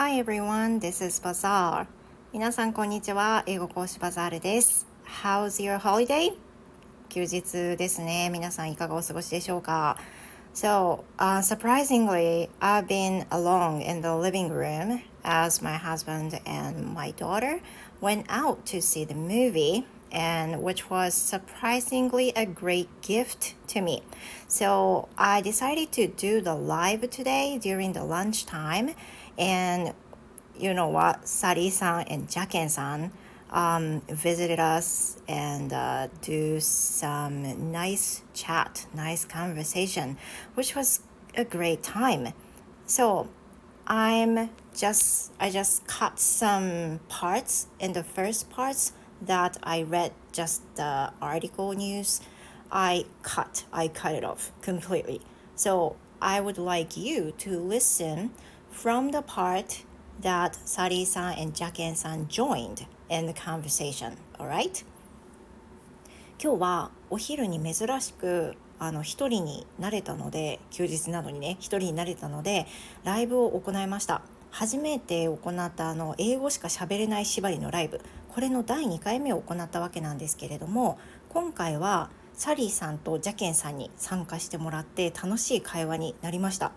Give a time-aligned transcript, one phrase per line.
[0.00, 1.86] Hi everyone, this is Bazaar.
[2.32, 3.42] 皆さんこんにちは。
[3.46, 4.86] 英語講師バザールです。
[5.22, 6.32] How's your holiday?
[7.08, 8.30] 休日ですね。
[8.30, 9.96] 皆さんいかがお過ごしでしょうか
[10.56, 17.10] So, uh, surprisingly, I've been alone in the living room as my husband and my
[17.10, 17.60] daughter
[18.00, 24.02] went out to see the movie, and which was surprisingly a great gift to me.
[24.48, 28.94] So, I decided to do the live today during the lunchtime,
[29.37, 29.93] and
[30.57, 33.11] you know what, Sally-san and Jaken-san
[33.49, 40.17] um, visited us and uh, do some nice chat, nice conversation,
[40.53, 41.01] which was
[41.35, 42.33] a great time.
[42.85, 43.29] So
[43.87, 50.61] I'm just I just cut some parts in the first parts that I read just
[50.75, 52.21] the article news.
[52.71, 55.21] I cut I cut it off completely.
[55.55, 58.31] So I would like you to listen
[58.71, 59.83] from the part
[60.21, 64.17] that Sari-san and Jaken-san joined in the conversation.
[64.39, 64.85] Alright?
[66.43, 72.65] 今日はお昼に珍しくあの一人になれたので休日なのにね一人になれたので
[73.03, 80.97] ライブを行いました初めて行ったあの英語しか喋れない縛りのライブこれの第2回目を行ったわけなんですけれども
[81.29, 86.71] 今回はサリーさんとジャケンさんに参加してもらって楽しい会話になりました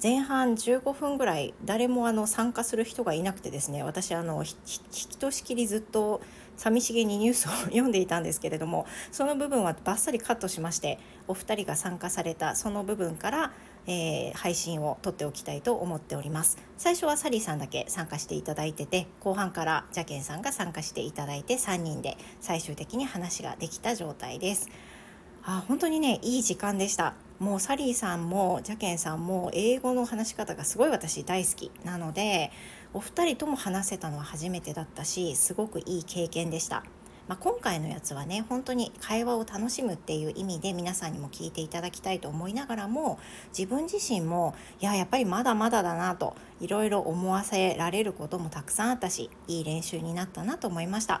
[0.00, 6.20] 前半15分ぐらい誰もあの参加する人がいなくてですね私あのひひ引きとしきりずっと
[6.56, 13.52] 寂しげにニュースを読んでいたんですけれどもその部分はバッサリカットしましてお二人が参加されたその部分から、
[13.86, 16.58] えー配信を撮っておきたいと思っております。
[16.76, 24.68] 最初はサリーさんだけ参加していただいてて後半からジャケンさんが参加していただいて3人で最終的に話ができた状態です。
[25.42, 27.14] あ本当にねいい時間でした。
[27.38, 32.50] もうサリーさんもジャケンさんも英語の話し方がすごい私大好きなので
[32.92, 36.82] お二人とも話せたのは初めてだったしすごくいい経験でした、
[37.28, 43.20] まあ、今回のやつはね本当に会話を楽しむっていう意味で皆さんにも聞いていただきたいと思いながらも
[43.56, 51.20] 自分自身もいややっぱりまだまだだなといろいろ思わせられることもたくさんあったしいい練習になったなと思いました。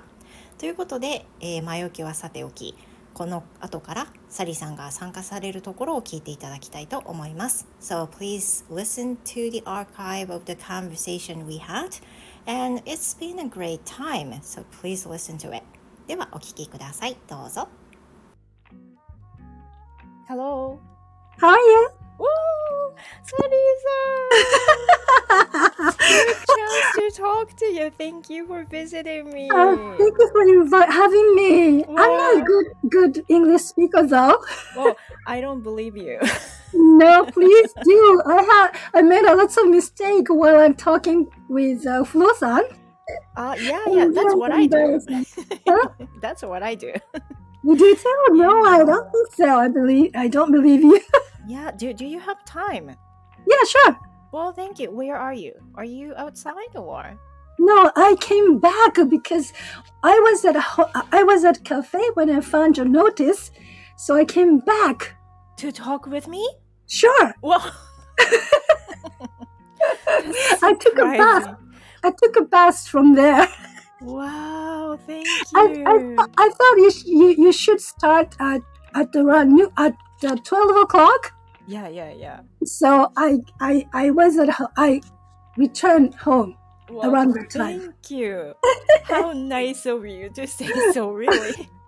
[0.58, 2.74] ということで、えー前置きはさておき。
[3.18, 7.66] この後からサリーさんが参加されるところを聞いていただきたいと思います。
[7.80, 12.00] So please listen to the archive of the conversation we had
[12.46, 14.40] and it's been a great time.
[14.42, 15.64] So please listen to it.
[16.06, 17.16] ではお聞きください。
[17.28, 17.68] どうぞ。
[20.28, 20.78] Hello!
[21.40, 21.97] How are you?
[22.18, 22.94] Woo!
[23.28, 23.98] Sarisa!
[25.28, 27.90] Chance to talk to you.
[27.90, 29.48] Thank you for visiting me.
[29.50, 31.84] Uh, thank you for having me.
[31.84, 34.42] I'm not a good good English speaker though.
[34.76, 34.96] well,
[35.26, 36.18] I don't believe you.
[36.72, 38.22] no, please do.
[38.26, 42.64] I have I made a lot of mistake while I'm talking with uh, Flo-san.
[43.36, 45.00] Uh, yeah, yeah, that's, that's what I do.
[45.66, 45.88] Huh?
[46.20, 46.92] that's what I do.
[47.64, 48.26] You do too?
[48.32, 49.58] No, I don't think so.
[49.58, 51.00] I believe I don't believe you.
[51.46, 52.90] Yeah, do, do you have time?
[53.46, 53.96] yeah, sure.
[54.32, 54.90] Well, thank you.
[54.90, 55.52] Where are you?
[55.74, 57.18] Are you outside or?
[57.58, 59.52] No, I came back because
[60.02, 60.64] I was at a
[61.12, 63.50] I was at cafe when I found your notice,
[63.96, 65.16] so I came back.
[65.56, 66.46] To talk with me?
[66.86, 67.60] Sure, Well,
[70.62, 71.56] I took a bath.
[72.04, 73.48] I took a bath from there.
[74.00, 75.84] Wow, thank I, you.
[75.84, 78.60] I, thought- I thought you, sh- you you should start at
[78.94, 81.32] at around new at uh, twelve o'clock.
[81.66, 82.40] yeah, yeah, yeah.
[82.64, 85.00] So I I I was at ho- I
[85.56, 86.56] returned home.
[86.90, 87.80] Well, Around that time.
[87.80, 88.54] Thank you.
[89.04, 91.68] How nice of you to say so, really.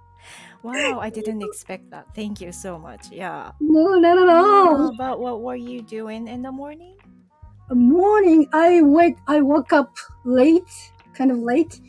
[0.62, 2.04] Wow, I didn't expect that.
[2.14, 3.08] Thank you so much.
[3.10, 3.52] Yeah.
[3.64, 4.92] No, not at all.
[4.94, 6.96] But what were you doing in the morning?
[7.72, 10.68] Morning, I wake I woke up late,
[11.14, 11.80] kind of late,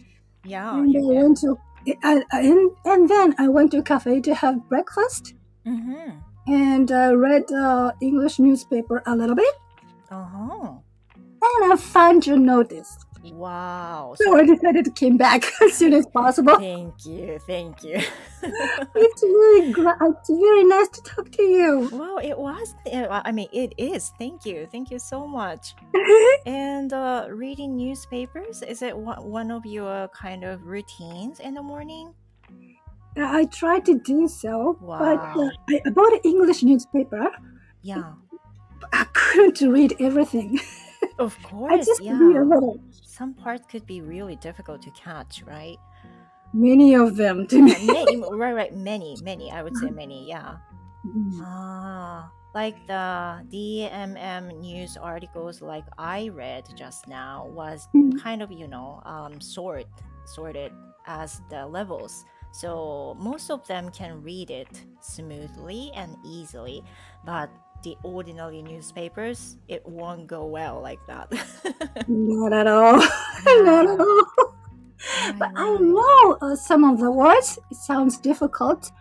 [0.46, 0.78] Yeah.
[0.78, 1.58] and I went to
[2.02, 5.34] I- and and then I went to a cafe to have breakfast
[5.68, 6.18] Mm-hmm.
[6.54, 9.54] And I read uh, English newspaper a little bit,
[10.12, 10.74] Uh-huh.
[11.16, 12.98] and I found your notice.
[13.24, 14.16] Wow.
[14.18, 16.58] So I decided to come back as soon as possible.
[16.58, 17.38] Thank you.
[17.46, 18.00] Thank you.
[18.96, 21.88] It's really gra- it's very nice to talk to you.
[21.94, 22.74] well, it was.
[22.92, 24.12] uh, I mean, it is.
[24.18, 24.68] Thank you.
[24.72, 25.76] Thank you so much.
[26.47, 32.14] And uh, reading newspapers is it one of your kind of routines in the morning?
[33.17, 37.29] I tried to do so, but uh, I, bought an English newspaper,
[37.81, 38.13] Yeah.
[38.93, 40.59] I couldn't read everything.
[41.19, 41.85] Of I course.
[41.85, 42.17] just yeah.
[42.17, 42.79] read a little.
[42.91, 45.78] Some parts could be really difficult to catch, right?
[46.53, 47.75] Many of them to me.
[47.85, 48.75] many, right, right.
[48.75, 49.52] Many, many.
[49.52, 50.28] I would say many.
[50.28, 50.58] Yeah.
[51.05, 51.40] Mm.
[51.41, 52.29] Ah.
[52.53, 58.22] like the DMM news articles like I read just now was Mm.
[58.22, 59.85] kind of, you know, um, sort
[60.25, 60.72] sorted
[61.08, 62.23] as the levels.
[62.52, 64.68] So most of them can read it
[65.00, 66.84] smoothly and easily,
[67.26, 67.50] but
[67.84, 71.32] the ordinary newspapers, it won't go well like that.
[72.08, 72.98] Not at all.
[73.46, 74.26] Not at all.
[75.38, 77.58] But I know uh, some of the words.
[77.72, 78.92] It sounds difficult,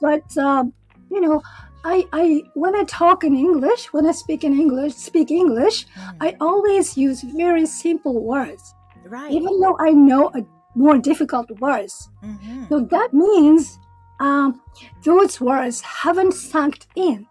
[0.00, 0.72] but um,
[1.10, 1.42] you know,
[1.84, 6.16] I, I when I talk in English, when I speak in English, speak English, Mm,
[6.20, 8.74] I always use very simple words,
[9.04, 9.30] right.
[9.32, 10.42] even though I know a
[10.76, 12.08] more difficult words.
[12.22, 12.68] Mhm.
[12.68, 13.78] So that means
[14.20, 14.60] um,
[15.04, 17.26] those words haven't sunk in.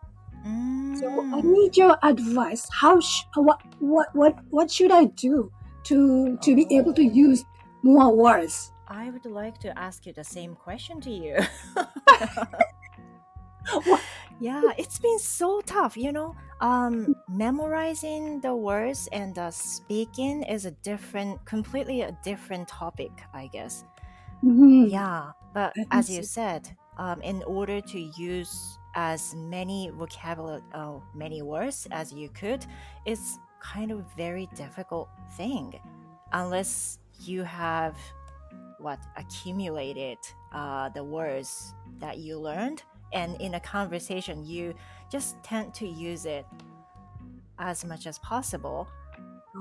[1.01, 1.44] So I Mm.
[1.57, 2.63] need your advice.
[2.81, 5.50] How sh- what what what what should I do
[5.89, 7.44] to to be able to use
[7.83, 8.71] more words?
[8.88, 11.36] I would like to ask you the same question to you.
[14.39, 16.35] Yeah, it's been so tough, you know.
[16.59, 23.47] Um, memorizing the words and uh, speaking is a different, completely a different topic, I
[23.47, 23.85] guess.
[24.43, 24.91] Mhm.
[24.91, 31.41] Yeah, but as you said, um, in order to use as many vocabulary, uh, many
[31.41, 32.65] words as you could,
[33.05, 35.73] it's kind of very difficult thing,
[36.33, 37.97] unless you have
[38.77, 40.17] what accumulated
[40.51, 42.83] uh, the words that you learned,
[43.15, 44.75] and in a conversation you
[45.12, 46.45] just tend to use it
[47.59, 48.88] as much as possible.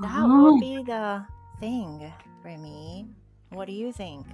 [0.03, 1.25] That will Oh, be the
[1.61, 2.12] thing
[2.43, 3.09] for me.
[3.51, 4.27] What do you think?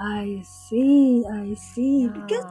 [0.00, 1.24] I see.
[1.30, 2.08] I see.
[2.08, 2.44] Because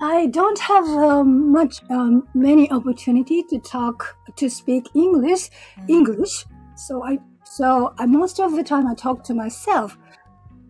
[0.00, 5.88] I don't have um, much um, many opportunity to talk to speak English Mm.
[5.88, 6.46] English.
[6.74, 9.98] So I so I most of the time I talk to myself.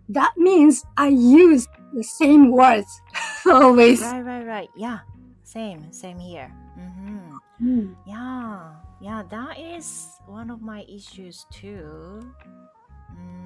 [0.08, 3.02] That means I use the same words
[3.50, 4.00] always.
[4.02, 4.70] Right, right, right.
[4.76, 5.00] Yeah.
[5.44, 6.52] Same, same here.
[6.78, 7.36] Mm-hmm.
[7.62, 7.94] Mm.
[8.06, 12.20] Yeah, yeah, that is one of my issues too.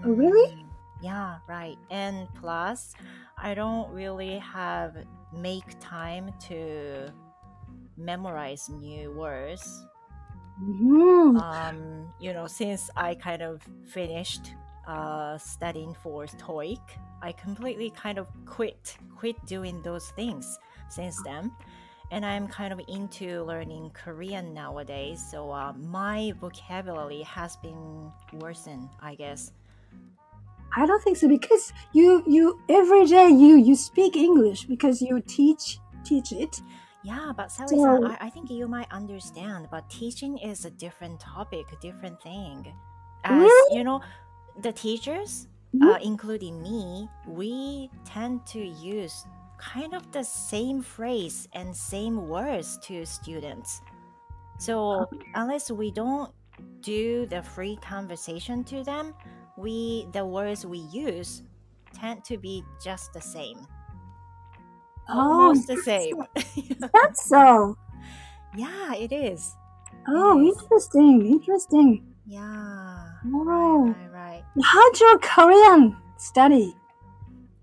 [0.04, 0.52] Oh, really?
[0.62, 0.66] Mm,
[1.02, 1.76] Yeah, right.
[1.90, 2.94] And plus,
[3.38, 4.96] I don't really have
[5.32, 7.10] make time to
[7.96, 9.64] memorize new words.
[10.62, 11.36] Mhm.
[11.40, 13.62] Um, you know, since I kind of
[13.92, 14.54] finished
[14.86, 16.80] uh, studying for TOEIC,
[17.22, 21.50] I completely kind of quit quit doing those things since then.
[22.12, 28.88] And I'm kind of into learning Korean nowadays, so uh, my vocabulary has been worsened,
[29.02, 29.50] I guess.
[30.76, 35.20] I don't think so because you you every day you you speak English because you
[35.26, 36.60] teach teach it.
[37.02, 41.20] Yeah, but Sally-san, So- I, I think you might understand, but teaching is a different
[41.20, 42.72] topic, a different thing.
[43.24, 43.78] As Really?
[43.78, 44.00] you know,
[44.62, 45.94] the teachers, Mhm.
[45.94, 49.24] uh, including me, we tend to use
[49.58, 53.80] kind of the same phrase and same words to students.
[54.58, 56.32] So unless we don't
[56.80, 59.14] do the free conversation to them,
[59.56, 61.42] we the words we use
[61.94, 63.66] tend to be just the same.
[65.08, 66.24] Oh, Almost the same.
[66.92, 67.76] That's so.
[68.56, 69.54] yeah, it is.
[70.08, 72.14] Oh, interesting, interesting.
[72.26, 73.12] Yeah.
[73.26, 73.86] Oh.
[73.86, 74.64] Right, right, right.
[74.64, 76.76] How's your Korean study?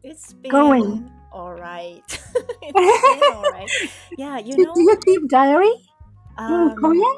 [0.04, 1.12] It's been Going.
[1.32, 2.04] all right.
[2.62, 3.70] it's been all right.
[4.18, 4.74] Yeah, you Do, know.
[4.76, 5.72] do you keep diary
[6.40, 7.18] in um, Korean?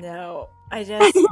[0.00, 1.16] No, I just.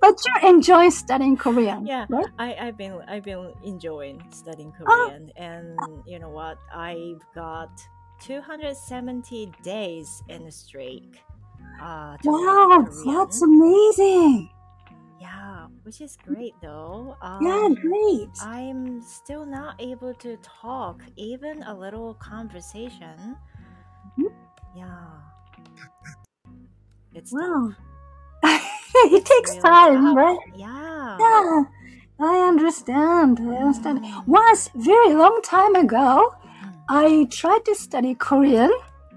[0.00, 2.06] But you enjoy studying Korean, Yeah.
[2.08, 2.26] right?
[2.38, 4.84] I, I've been I've been enjoying studying Oh.
[4.84, 6.58] Korean, and you know what?
[6.74, 7.70] I've got
[8.20, 11.22] 270 days in a streak.
[11.80, 14.50] Uh, Wow, that's amazing.
[15.22, 17.14] Yeah, which is great though.
[17.40, 18.30] Yeah, Um, great.
[18.42, 23.36] I'm still not able to talk, even a little conversation.
[24.18, 24.30] Mhm.
[24.74, 25.06] Yeah.
[27.14, 27.70] It's Wow.
[29.14, 30.16] it takes Really time, tough.
[30.16, 30.38] right?
[30.56, 31.16] Yeah.
[31.20, 31.62] Yeah,
[32.18, 33.38] I understand.
[33.40, 34.02] I understand.
[34.02, 34.26] Mm.
[34.26, 36.74] Once, very long time ago, Mm.
[36.88, 38.72] I tried to study Korean.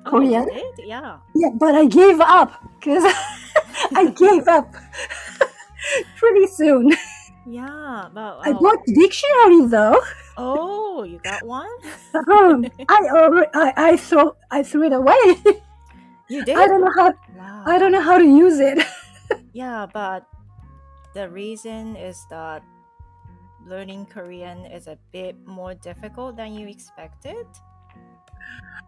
[0.06, 0.46] Oh, Korean?
[0.78, 1.18] Yeah.
[1.34, 3.04] Yeah, but I gave up because
[3.96, 4.70] I gave up
[6.18, 6.92] pretty soon.
[7.48, 10.02] Yeah, but I oh, bought dictionary though.
[10.38, 11.70] oh, you got one?
[12.16, 15.36] Um, I, alre- I I throw I threw it away.
[16.30, 16.58] You did?
[16.58, 17.64] I don't know how Wow.
[17.68, 18.80] I don't know how to use it.
[19.54, 20.26] Yeah, but
[21.14, 22.64] the reason is that
[23.66, 27.48] learning Korean is a bit more difficult than you expected.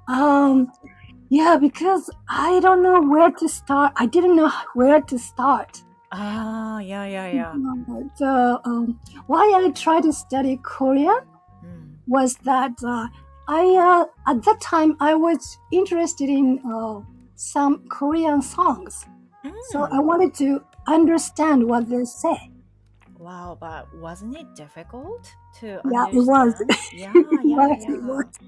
[0.08, 0.72] Um,
[1.30, 3.94] yeah, because I don't know where to start.
[3.96, 5.84] I didn't know where to start.
[6.12, 7.54] Ah, yeah, yeah, yeah.
[8.22, 11.20] Uh, um, why I tried to study Korean
[11.64, 11.98] Mm.
[12.08, 13.08] was that uh,
[13.48, 17.02] I uh, at that time I was interested in uh,
[17.36, 19.06] some Korean songs,
[19.72, 20.06] so I Mm.
[20.10, 22.38] wanted to understand what they say.
[23.20, 26.54] Wow, but wasn't it difficult to Yeah, it was.
[26.54, 26.72] understand?
[26.92, 27.68] Yeah, it yeah.
[27.72, 27.98] It yeah.
[28.04, 28.26] was.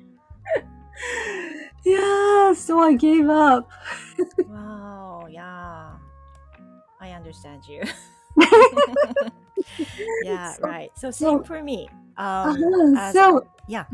[1.86, 3.70] Yeah, so I gave up.
[4.48, 5.69] Wow, yeah.
[7.12, 7.84] I understand you.
[10.24, 10.92] yeah, so, right.
[10.96, 11.90] So same so, for me.
[12.18, 13.86] Um, uh-huh, as so yeah.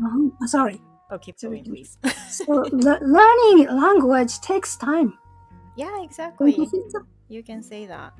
[0.42, 0.80] uh sorry.
[1.10, 1.60] Oh, keep Sorry.
[1.60, 1.98] going, please.
[2.28, 5.18] So le- learning language takes time.
[5.76, 6.58] yeah, exactly.
[7.28, 8.12] You can say that.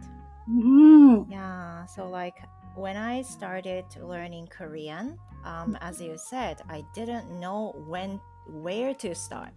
[0.48, 1.26] Mm.
[1.30, 1.86] Yeah.
[1.86, 2.38] So like
[2.76, 9.14] when I started learning Korean, um, as you said, I didn't know when where to
[9.14, 9.50] start.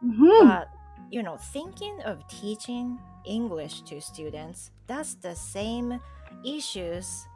[0.00, 0.68] hmm But
[1.10, 6.00] you know, thinking of teaching English to students, that's the same
[6.44, 7.28] issues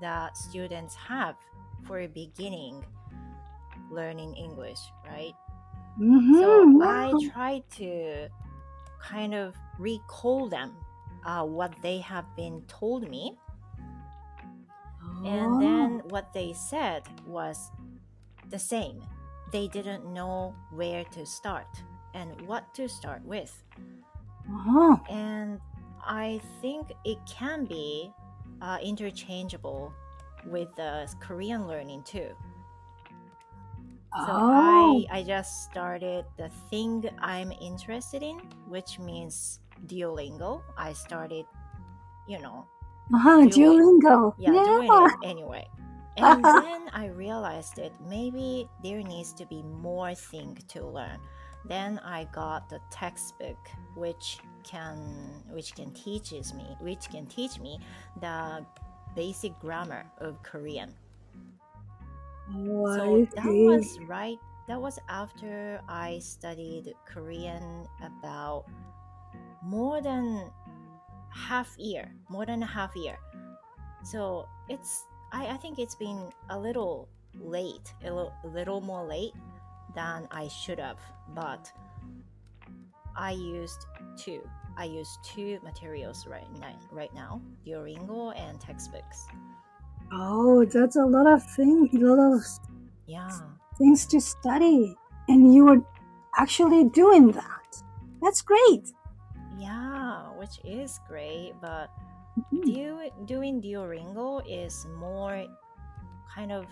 [0.00, 1.36] that students have
[1.86, 2.84] for beginning
[3.90, 5.34] learning English, right?
[6.30, 8.28] So hmm I try to
[9.00, 10.76] kind of recall them
[11.24, 13.38] uh, what they have been told me,
[15.24, 15.60] and Oh.
[15.60, 17.70] then what they said was
[18.50, 19.04] the same.
[19.52, 23.64] They didn't know where to start and what to start with.
[24.48, 25.00] Oh.
[25.10, 25.60] and
[26.06, 28.12] I think it can be
[28.62, 29.92] uh, interchangeable
[30.46, 32.30] with the Korean learning too.
[34.14, 35.04] So Oh.
[35.10, 38.38] I I just started the thing I'm interested in,
[38.68, 40.62] which means Duolingo.
[40.78, 41.44] I started,
[42.28, 42.64] you know,
[43.12, 43.44] Uh-huh.
[43.50, 44.34] doing Duolingo.
[44.38, 45.68] yeah, doing it anyway.
[46.16, 51.20] And then I realized that maybe there needs to be more thing to learn.
[51.68, 53.58] Then I got the textbook
[53.94, 57.78] which can which can teaches me which can teach me
[58.20, 58.64] the
[59.14, 60.94] basic grammar of Korean.
[62.54, 68.66] Oh, So that was right that was after I studied Korean about
[69.62, 70.50] more than
[71.30, 73.16] half year, more than a half year.
[74.02, 79.04] So it's I, I think it's been a little late, a little, a little more
[79.06, 79.34] late
[79.96, 80.98] than I should have,
[81.34, 81.72] but
[83.16, 83.86] I used
[84.16, 84.40] two.
[84.76, 89.26] I use two materials right now, right now, Duolingo and textbooks.
[90.12, 92.44] Oh, that's a lot of things, a lot of
[93.06, 93.40] Yeah,
[93.78, 94.94] things to study,
[95.28, 95.82] and you were
[96.38, 97.82] actually doing that.
[98.22, 98.92] That's great.
[99.58, 101.88] yeah, which is great, but
[102.52, 102.64] Mhm.
[102.66, 105.46] do, doing Duolingo is more
[106.34, 106.66] kind of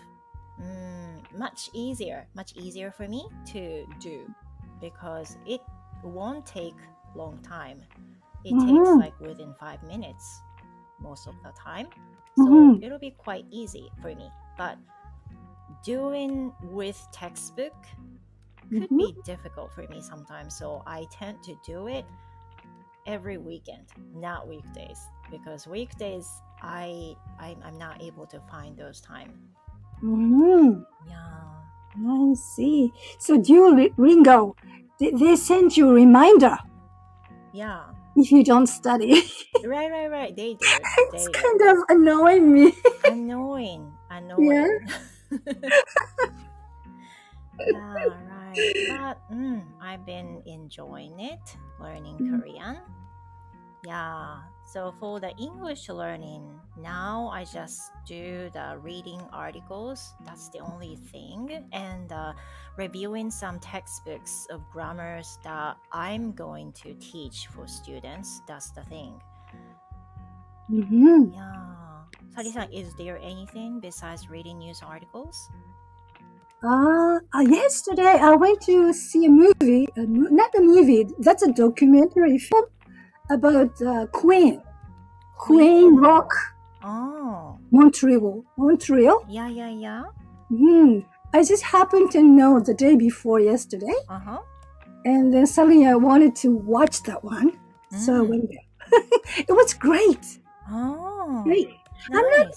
[0.61, 4.33] mm, much easier, much easier for me to do
[4.81, 5.61] because it
[6.03, 6.75] won't take
[7.15, 7.81] long time.
[8.43, 8.97] It takes Mhm.
[8.97, 10.41] like within five minutes
[10.99, 11.87] most of the time,
[12.35, 12.81] so Mhm.
[12.81, 14.29] it'll be quite easy for me.
[14.57, 14.77] But
[15.83, 17.73] doing with textbook
[18.77, 18.97] could Mhm.
[18.97, 22.05] be difficult for me sometimes, so I tend to do it
[23.05, 24.99] every weekend, not weekdays,
[25.31, 26.29] because weekdays
[26.61, 29.54] I I'm, I'm not able to find those time.
[30.05, 30.85] Mhm.
[31.09, 31.57] Yeah.
[31.97, 32.93] I see.
[33.17, 34.53] So Duolingo,
[34.99, 36.57] they, they send you a reminder
[37.53, 37.85] Yeah.
[38.15, 39.23] if you don't study.
[39.65, 40.35] Right, right, right.
[40.35, 40.59] They do.
[41.13, 41.69] it's They kind do.
[41.71, 42.73] of annoying me.
[43.05, 43.91] Annoying.
[44.11, 44.79] Annoying.
[47.59, 47.93] yeah,
[48.29, 48.73] right.
[48.89, 51.41] But mm, I've been enjoying it,
[51.79, 52.39] learning Mm.
[52.41, 52.77] Korean.
[53.85, 54.41] Yeah.
[54.65, 56.41] So for the English learning,
[56.75, 60.15] now I just do the reading articles.
[60.25, 61.69] That's the only thing.
[61.71, 62.33] And uh,
[62.77, 68.41] reviewing some textbooks of grammars that I'm going to teach for students.
[68.47, 69.21] That's the thing.
[70.67, 72.09] hmm Yeah.
[72.33, 75.47] Sally-san, is there anything besides reading news articles?
[76.63, 81.43] Uh, uh, yesterday I went to see a movie, a, mo- not a movie, that's
[81.43, 82.65] a documentary film
[83.29, 84.61] about uh, Queen,
[85.37, 85.95] Queen.
[85.95, 86.31] Rock,
[86.83, 89.25] Oh, Montreal, Montreal.
[89.27, 90.03] yeah, yeah, yeah.
[90.49, 90.99] Hmm.
[91.33, 94.39] I just happened to know the day before yesterday, Uh huh.
[95.03, 97.57] and then suddenly I wanted to watch that one,
[97.89, 98.29] so I Mm.
[98.29, 99.01] went there.
[99.49, 100.25] it was great,
[100.71, 101.69] Oh, great.
[102.13, 102.47] I'm not.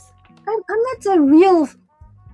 [0.46, 1.68] I'm, I'm not a real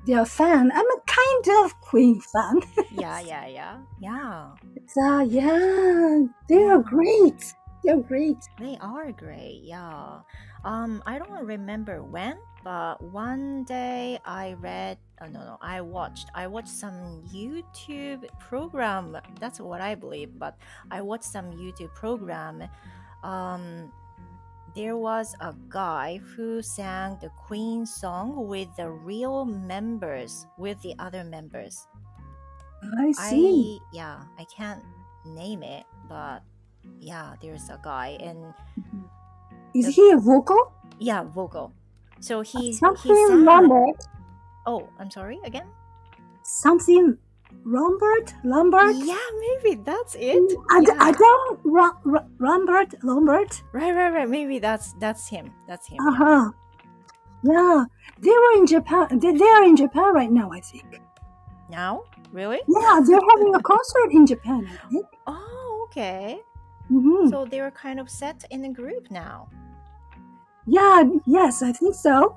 [0.06, 0.70] yeah, fan.
[0.74, 2.60] I'm a kind of Queen fan.
[2.90, 4.50] Yeah, yeah, yeah, yeah.
[4.76, 7.54] It's, uh, yeah, they are great.
[7.84, 8.38] They're great.
[8.58, 9.60] They are great.
[9.62, 10.20] Yeah.
[10.64, 14.96] Um, I don't remember when, but one day I read.
[15.20, 16.30] Oh, no, no, I watched.
[16.34, 19.18] I watched some YouTube program.
[19.38, 20.38] That's what I believe.
[20.38, 20.56] But
[20.90, 22.64] I watched some YouTube program.
[23.22, 23.92] Um,
[24.74, 30.94] there was a guy who sang the Queen song with the real members, with the
[30.98, 31.86] other members.
[32.98, 33.80] I see.
[33.82, 34.82] I yeah, I can't
[35.24, 36.42] name it, but
[37.00, 38.54] yeah, there's a guy and
[39.74, 40.72] Is the- he a vocal?
[40.98, 41.72] yeah, vocal.
[42.20, 43.44] So he he Something sang.
[43.44, 44.00] Lambert.
[44.66, 45.66] Oh, I'm sorry again.
[46.42, 47.18] Something
[47.64, 48.34] Lambert?
[48.44, 48.96] Lambert?
[48.96, 50.42] Yeah, maybe that's it.
[50.70, 50.96] Ad- Yeah.
[51.08, 52.94] Adam Ra- Ra- Lambert?
[53.02, 53.62] Lambert?
[53.72, 54.28] Right, right, right.
[54.28, 55.52] Maybe that's that's him.
[55.68, 55.98] That's him.
[56.00, 56.50] Uh yeah.
[57.42, 57.84] Yeah,
[58.20, 59.18] they were in Japan.
[59.18, 61.00] They, they are in Japan right now, I think.
[61.68, 62.60] Now, really?
[62.66, 65.06] Yeah, they're having a concert in Japan, I think.
[65.26, 66.40] Oh, okay.
[66.88, 69.48] Hmm So they were kind of set in a group now.
[70.66, 72.36] Yeah, yes, I think so.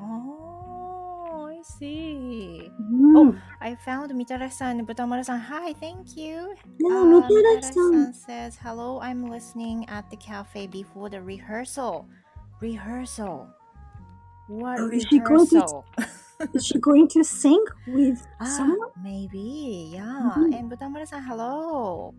[0.00, 2.70] Oh, I see.
[2.80, 3.38] Mhm.
[3.60, 5.38] I found Mitarashi-san and Butamaru-san.
[5.40, 6.54] Hi, thank you.
[6.78, 7.74] Yeah, Uh, Mitarashi-san.
[7.74, 12.06] Mitarashi-san says, hello, I'm listening at the cafe before the rehearsal.
[12.60, 13.46] Rehearsal.
[14.48, 15.84] What Oh, is she going to- rehearsal?
[16.54, 17.58] Is she going to sing
[17.90, 18.94] with Ah, someone?
[19.02, 20.30] maybe, yeah.
[20.38, 20.54] Mhm.
[20.54, 22.14] And Butamaru-san, hello.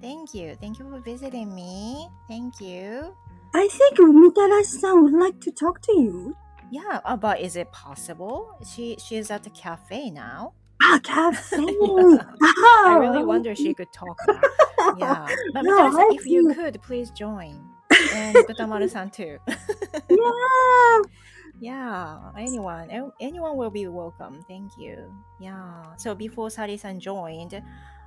[0.00, 0.56] Thank you.
[0.60, 2.08] Thank you for visiting me.
[2.28, 3.14] Thank you.
[3.54, 6.36] I think Mitarashi-san would like to talk to you.
[6.70, 8.56] Yeah, uh, but is it possible?
[8.64, 10.54] She she's at the cafe now.
[10.80, 11.56] Ah, cafe.
[11.58, 14.40] I really wonder if she could talk now.
[14.96, 17.60] Yeah, but No, if you could, please join.
[18.14, 19.36] And Butamaru-san too.
[20.08, 21.00] Yeah.
[21.60, 24.42] yeah, anyone, anyone will be welcome.
[24.48, 25.12] Thank you.
[25.38, 25.82] Yeah.
[25.96, 27.60] So before Sally-san joined,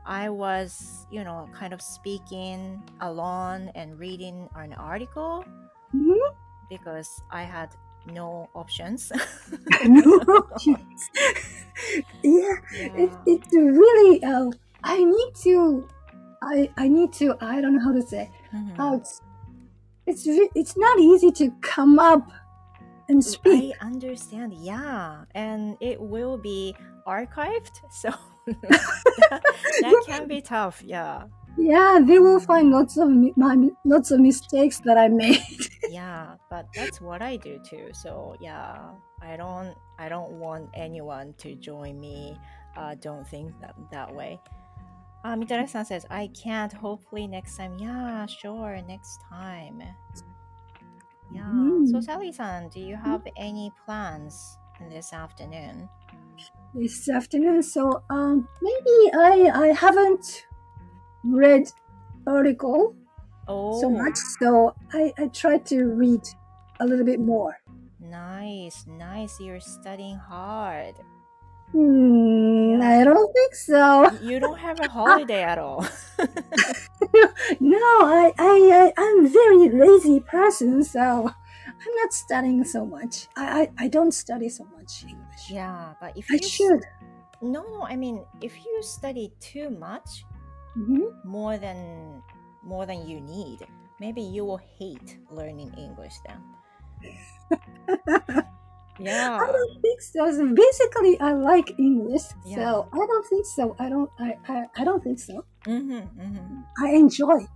[0.06, 5.46] I was, you know, kind of speaking alone and reading an article
[5.96, 6.18] Mhm.
[6.70, 7.70] because I had
[8.12, 9.12] no options.
[9.86, 10.22] No,
[10.66, 11.10] yes.
[12.24, 12.56] yeah,
[12.96, 14.24] it, it's really.
[14.24, 14.52] Uh,
[14.84, 15.88] I need to.
[16.42, 17.36] I I need to.
[17.42, 18.30] I don't know how to say.
[18.54, 18.76] Mhm.
[18.80, 19.22] Oh, it's
[20.08, 20.24] it's
[20.56, 22.28] it's not easy to come up
[23.10, 23.76] and speak.
[23.82, 24.54] I understand.
[24.54, 26.76] Yeah, and it will be
[27.08, 28.12] archived, so
[29.30, 29.42] that,
[29.82, 30.82] that can be tough.
[30.84, 31.26] Yeah,
[31.58, 35.42] Yeah, they will find lots of my lots of mistakes that I made.
[35.90, 37.90] yeah, but that's what I do too.
[37.94, 42.38] So yeah, I don't, I don't want anyone to join me.
[42.76, 44.40] Uh, don't think that that way.
[45.24, 46.74] Uh, Mitara-san says, I can't.
[46.74, 47.78] Hopefully next time.
[47.80, 49.82] Yeah, sure, next time.
[51.32, 51.50] Yeah.
[51.86, 52.04] So Mm.
[52.04, 54.58] Sally-san, do you have any plans
[54.90, 55.90] this afternoon?
[56.74, 57.64] This afternoon.
[57.64, 60.46] So um, maybe I I haven't
[61.24, 61.72] read
[62.28, 62.96] article
[63.48, 66.22] Oh, so much, so I I try to read
[66.80, 67.58] a little bit more.
[68.00, 69.40] nice, nice.
[69.40, 70.96] You're studying hard.
[71.72, 73.02] Hmm, Yeah.
[73.02, 74.12] I don't think so.
[74.22, 75.86] You don't have a holiday at all.
[77.60, 83.28] no, I I I I'm very lazy person, so I'm not studying so much.
[83.36, 85.23] I I, I don't study so much English.
[85.50, 86.82] Yeah, but if I you should.
[87.42, 87.84] no, no.
[87.84, 90.24] I mean, if you study too much,
[90.78, 91.24] Mhm.
[91.26, 92.22] more than
[92.64, 93.68] more than you need,
[94.00, 96.40] maybe you will hate learning English then.
[99.00, 99.40] Yeah.
[99.42, 100.32] I don't think so.
[100.32, 102.56] So basically, I like English, Yeah.
[102.58, 103.76] so I don't think so.
[103.80, 104.10] I don't.
[104.22, 105.44] I I, I don't think so.
[105.66, 106.62] Mm-hmm, mm-hmm.
[106.86, 107.48] I enjoy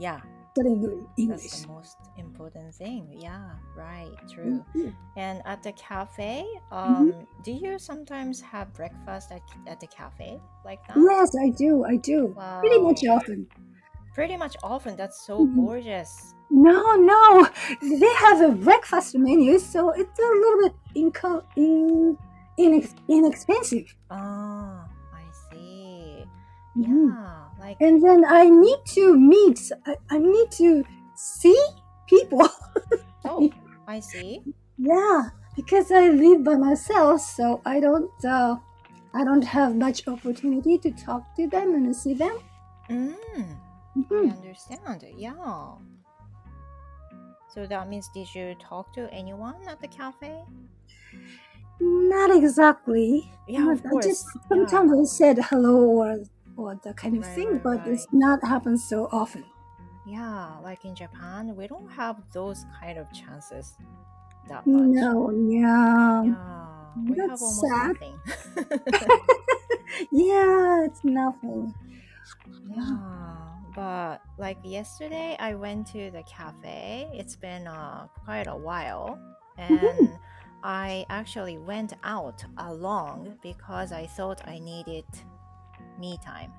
[0.00, 0.18] Yeah,
[0.52, 1.50] studying that's English.
[1.62, 3.08] the most important thing.
[3.18, 4.64] Yeah, right, true.
[4.74, 4.92] Mhm.
[5.16, 6.76] And at the cafe, Mm-hmm.
[6.76, 10.96] um, do you sometimes have breakfast at, at the cafe like that?
[10.96, 11.84] Yes, I do.
[11.84, 12.34] I do.
[12.60, 13.46] Pretty much often.
[14.14, 14.96] Pretty much often.
[14.96, 15.56] That's so Mhm.
[15.56, 16.34] gorgeous.
[16.50, 17.48] No, no,
[17.80, 22.18] they have a breakfast menu, so it's a little bit inco- in,
[22.60, 23.88] inex- inexpensive.
[24.10, 24.84] Ah,
[25.16, 26.26] I see.
[26.76, 27.08] Mhm.
[27.08, 29.70] Yeah, like And then I need to meet.
[29.86, 30.84] I, I need to
[31.16, 31.60] see
[32.08, 32.48] people.
[33.24, 33.50] oh,
[33.86, 34.42] I see.
[34.78, 38.10] yeah, because I live by myself, so I don't.
[38.24, 38.56] Uh,
[39.14, 42.36] I don't have much opportunity to talk to them and see them.
[42.90, 43.58] Mm,
[43.96, 44.32] I Mhm.
[44.32, 45.04] understand.
[45.16, 45.76] Yeah.
[47.48, 50.42] So that means did you talk to anyone at the cafe?
[51.80, 53.30] Not exactly.
[53.46, 54.06] Yeah, of I course.
[54.06, 54.66] just yeah.
[54.66, 56.18] sometimes I said hello or
[56.62, 57.86] or that kind of Right, thing, right, but right.
[57.86, 59.44] it's not happen so often.
[60.04, 63.76] Yeah, like in Japan, we don't have those kind of chances
[64.48, 64.90] that much.
[65.00, 66.22] No, yeah.
[66.22, 66.66] Yeah,
[67.08, 67.96] we have That's almost sad.
[68.00, 68.20] nothing.
[70.10, 71.74] yeah, it's nothing.
[72.64, 73.36] yeah,
[73.74, 77.08] but like yesterday, I went to the cafe.
[77.14, 79.18] It's been uh, quite a while,
[79.58, 80.18] and Mhm.
[80.62, 85.04] I actually went out alone because I thought I needed
[86.02, 86.52] me time.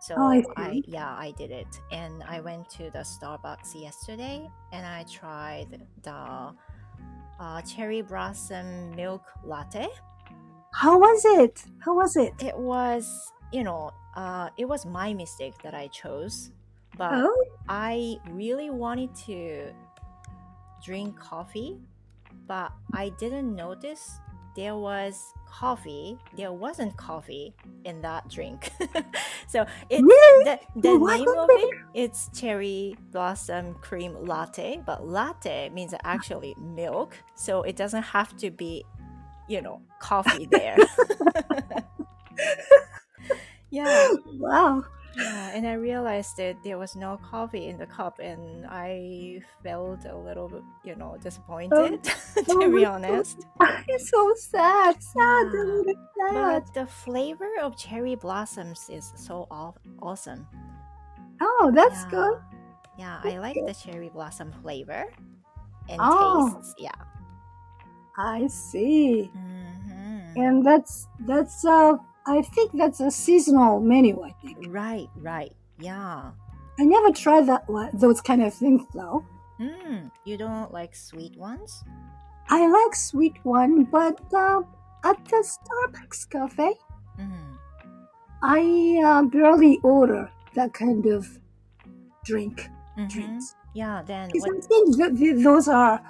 [0.00, 4.48] So Oh, I I, yeah, I did it, and I went to the Starbucks yesterday,
[4.72, 6.54] and I tried the
[7.40, 9.88] uh, cherry blossom milk latte.
[10.72, 11.64] How was it?
[11.78, 12.34] How was it?
[12.38, 16.52] It was you know, uh, it was my mistake that I chose,
[16.96, 19.74] but Oh, I really wanted to
[20.82, 21.80] drink coffee,
[22.46, 24.20] but I didn't notice
[24.54, 26.18] there was coffee.
[26.36, 28.70] There wasn't coffee in that drink.
[29.46, 30.44] so it's really?
[30.44, 37.16] the, the name of it it's cherry blossom cream latte, but latte means actually milk,
[37.34, 38.84] so it doesn't have to be,
[39.48, 40.76] you know, coffee there.
[43.70, 44.08] yeah.
[44.38, 44.84] Wow.
[45.16, 50.04] Yeah, and I realized that there was no coffee in the cup, and I felt
[50.06, 52.02] a little bit, you know, disappointed,
[52.34, 53.46] to oh be honest.
[53.88, 54.96] It's so sad.
[55.02, 55.46] Sad.
[55.52, 56.62] Yeah, sad.
[56.64, 59.46] but the flavor of cherry blossoms is so
[60.00, 60.46] awesome.
[61.40, 62.38] Oh, that's Yeah, good.
[62.98, 65.06] yeah, I like the cherry blossom flavor
[65.88, 66.74] and Oh, tastes.
[66.78, 66.92] Yeah.
[68.16, 69.30] I see.
[69.32, 74.58] hmm And that's that's uh I think that's a seasonal menu, I think.
[74.68, 75.52] Right, right.
[75.78, 76.32] Yeah.
[76.78, 79.24] I never tried that one those kind of things though.
[79.60, 81.84] Mm, you don't like sweet ones?
[82.48, 84.62] I like sweet one, but uh,
[85.04, 86.74] at the Starbucks cafe,
[87.20, 87.54] Mm.
[88.42, 91.26] I uh, barely order that kind of
[92.24, 93.54] drink hmm drinks.
[93.74, 94.56] Yeah, then Because what?
[94.56, 96.00] I think that th- those are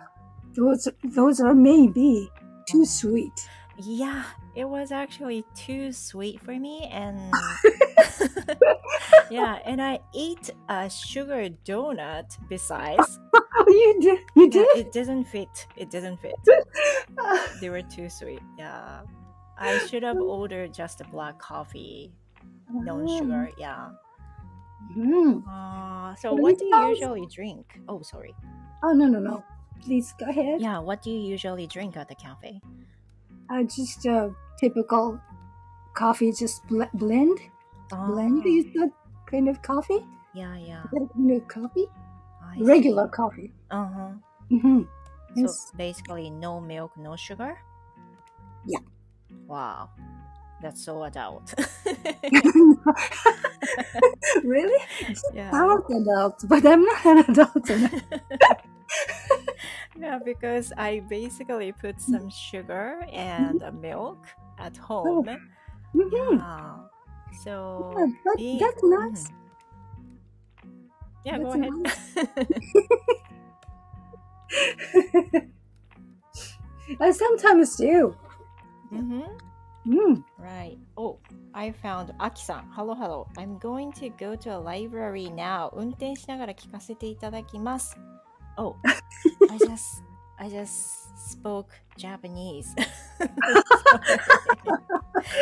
[0.56, 2.30] those those are maybe
[2.68, 3.32] too sweet.
[3.78, 4.24] Yeah,
[4.54, 7.18] it was actually too sweet for me, and
[9.30, 13.18] yeah, and I ate a sugar donut besides.
[13.34, 14.18] Oh, you did?
[14.36, 14.86] You Yeah, did?
[14.86, 15.66] it didn't fit.
[15.76, 16.34] It didn't fit.
[17.60, 18.40] They were too sweet.
[18.58, 19.02] Yeah.
[19.58, 22.12] I should have ordered just a black coffee,
[22.72, 23.50] no sugar.
[23.56, 23.90] Yeah.
[24.98, 25.42] Mm.
[25.48, 27.80] Uh, so what do you usually drink?
[27.88, 28.34] Oh, sorry.
[28.82, 29.44] Oh no no no!
[29.80, 30.60] Please go ahead.
[30.60, 32.60] Yeah, what do you usually drink at the cafe?
[33.50, 35.20] Uh, just a typical
[35.94, 37.38] coffee, just bl- blend.
[37.90, 38.90] Blend Oh, is that
[39.30, 40.04] kind of coffee?
[40.34, 40.82] yeah, yeah.
[40.92, 41.86] That kind of coffee?
[42.58, 43.52] Regular coffee.
[43.70, 44.10] Uh huh.
[44.50, 44.82] Mm-hmm.
[45.46, 47.58] So basically, no milk, no sugar.
[48.66, 48.78] Yeah.
[49.46, 49.90] Wow,
[50.62, 51.54] that's so adult.
[54.44, 54.78] really?
[55.34, 55.50] yeah.
[55.50, 57.70] Sounds adult, but I'm not an adult.
[59.99, 64.25] yeah, because I basically put some sugar and uh, milk
[64.57, 65.25] at home.
[65.95, 66.11] Mhm.
[66.11, 66.77] Yeah.
[67.43, 69.27] So Yeah, that, being- that's nice.
[69.29, 69.33] mhm.
[71.25, 71.73] Yeah, go That's ahead.
[76.99, 78.15] I sometimes do.
[78.89, 79.21] hmm
[79.87, 80.23] Mm.
[80.37, 80.77] Right.
[80.97, 81.17] Oh,
[81.53, 82.65] I found Aki-san.
[82.75, 83.27] Hello, hello.
[83.37, 85.71] I'm going to go to a library now.
[85.73, 87.97] 運転しながら聞かせていただきます。
[88.56, 90.02] Oh, I just,
[90.38, 92.74] I just spoke Japanese.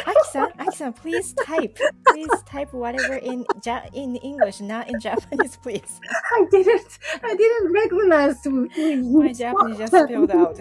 [0.07, 1.79] Aki-san, Aki-san, please type.
[2.09, 6.01] Please type whatever in ja- in English, not in Japanese, please.
[6.33, 6.99] I didn't.
[7.23, 8.69] I didn't recognize you
[9.13, 10.59] My Japanese just spilled out.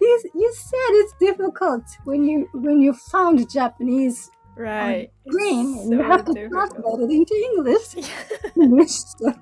[0.00, 5.10] You, you said it's difficult when you when you found Japanese right.
[5.28, 6.50] green and you have to difficult.
[6.50, 7.94] translate it into English.
[9.18, 9.32] So,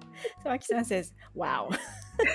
[0.43, 1.71] So Aki-san says, wow.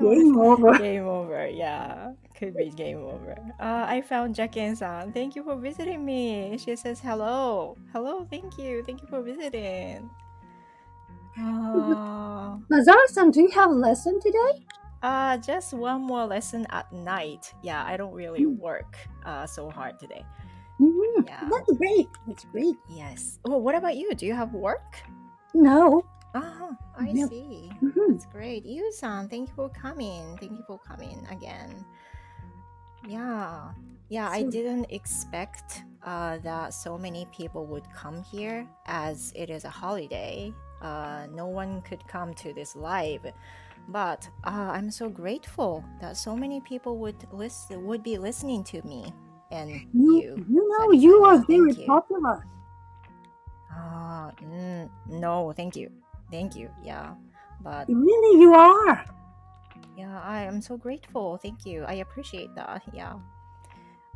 [0.00, 0.78] game over.
[0.78, 2.12] Game over, yeah.
[2.36, 3.36] Could be game over.
[3.58, 5.12] Uh, I found Jaken-san.
[5.12, 6.56] Thank you for visiting me.
[6.58, 7.76] She says hello.
[7.92, 8.82] Hello, thank you.
[8.84, 10.10] Thank you for visiting.
[11.38, 14.66] Uh, Bazaar-san, do you have a lesson today?
[15.02, 17.54] uh, just one more lesson at night.
[17.62, 18.58] Yeah, I don't really Mm.
[18.58, 20.24] work uh, so hard today.
[21.26, 21.48] Yeah.
[21.50, 22.08] That's great.
[22.26, 22.76] That's great.
[22.88, 23.38] Yes.
[23.44, 24.14] Well, what about you?
[24.14, 24.96] Do you have work?
[25.54, 26.04] No.
[26.34, 27.28] Ah, I Yep.
[27.28, 27.70] see.
[27.82, 28.06] Mhm.
[28.08, 28.64] That's great.
[28.64, 30.36] You-san, thank you for coming.
[30.38, 31.84] Thank you for coming again.
[33.08, 33.72] Yeah.
[34.08, 39.64] Yeah, I didn't expect uh, that so many people would come here as it is
[39.64, 40.52] a holiday.
[40.80, 43.20] Uh, no one could come to this live.
[43.88, 48.82] But uh, I'm so grateful that so many people would listen, would be listening to
[48.82, 49.12] me
[49.50, 50.46] and You, you.
[50.48, 51.86] you know, you are very you.
[51.86, 52.46] popular.
[53.72, 55.90] Ah, mm, no, thank you,
[56.30, 56.70] thank you.
[56.82, 57.14] Yeah,
[57.62, 59.04] but Really, you are.
[59.96, 61.36] Yeah, I am so grateful.
[61.36, 61.84] Thank you.
[61.86, 62.82] I appreciate that.
[62.92, 63.14] Yeah.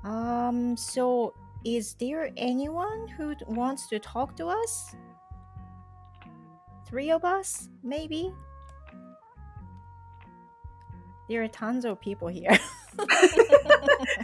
[0.05, 4.94] Um, so is there anyone who wants to talk to us?
[6.87, 8.33] Three of us, maybe?
[11.29, 12.59] There are tons of people here.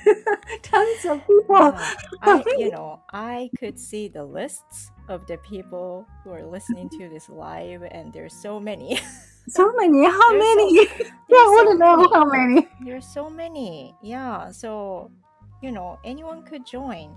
[0.62, 1.44] Tons of people.
[1.74, 6.88] Yeah, I, you know, I could see the lists of the people who are listening
[6.90, 9.00] to this live, and there's so many.
[9.48, 10.04] So many.
[10.04, 10.86] How There's so- many?
[11.28, 12.08] yeah, I want so to know many.
[12.12, 12.68] how many.
[12.84, 13.94] There's so many.
[14.02, 14.50] Yeah.
[14.52, 15.10] So
[15.62, 17.16] you know, anyone could join.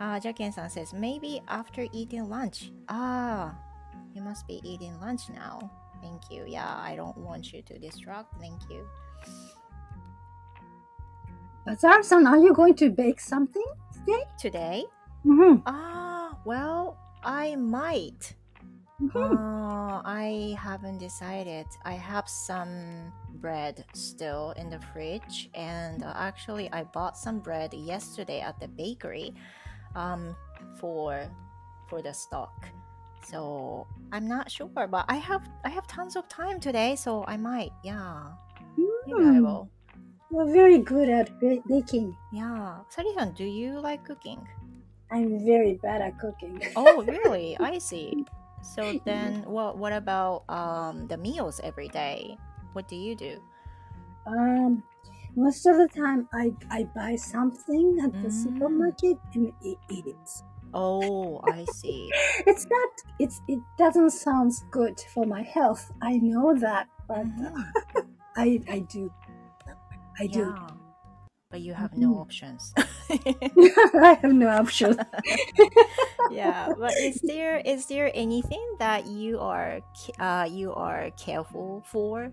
[0.00, 2.72] Uh, Jaken-san says, maybe after eating lunch.
[2.88, 3.54] Ah,
[4.14, 5.70] you must be eating lunch now.
[6.02, 6.44] Thank you.
[6.46, 8.32] Yeah, I don't want you to distract.
[8.40, 8.86] Thank you.
[11.66, 14.24] Bazaar-san, are you going to bake something today?
[14.38, 14.84] Today?
[15.26, 15.60] Mm-hmm.
[15.66, 18.34] Ah, well, I might.
[19.00, 19.16] Mm-hmm.
[19.36, 21.66] Uh, I haven't decided.
[21.84, 27.72] I have some bread still in the fridge, and uh, actually, I bought some bread
[27.72, 29.32] yesterday at the bakery,
[29.96, 30.36] um,
[30.78, 31.24] for
[31.88, 32.52] for the stock.
[33.24, 37.36] So I'm not sure, but I have I have tons of time today, so I
[37.36, 37.72] might.
[37.82, 38.32] Yeah,
[39.06, 39.42] maybe I Mm.
[39.44, 39.70] will.
[40.30, 42.16] You're very good at baking.
[42.32, 44.48] Yeah, Sally-san, do you like cooking?
[45.10, 46.60] I'm very bad at cooking.
[46.76, 47.56] Oh, really?
[47.58, 48.26] I see.
[48.62, 52.38] So then, what what about um the meals every day?
[52.72, 53.42] What do you do?
[54.26, 54.82] Um,
[55.36, 58.30] most of the time, I I buy something at the Mm.
[58.30, 60.42] supermarket and eat, eat it.
[60.74, 62.12] Oh, I see.
[62.46, 62.90] It's not.
[63.18, 65.90] It's it doesn't sound good for my health.
[66.02, 67.72] I know that, but Mhm.
[68.36, 69.10] I I do.
[70.20, 70.52] I do.
[70.54, 70.68] Yeah.
[71.50, 72.20] But you have no Mhm.
[72.20, 72.72] options.
[73.10, 74.94] I have no option.
[76.30, 79.80] yeah, but is there is there anything that you are
[80.20, 82.30] uh you are careful for?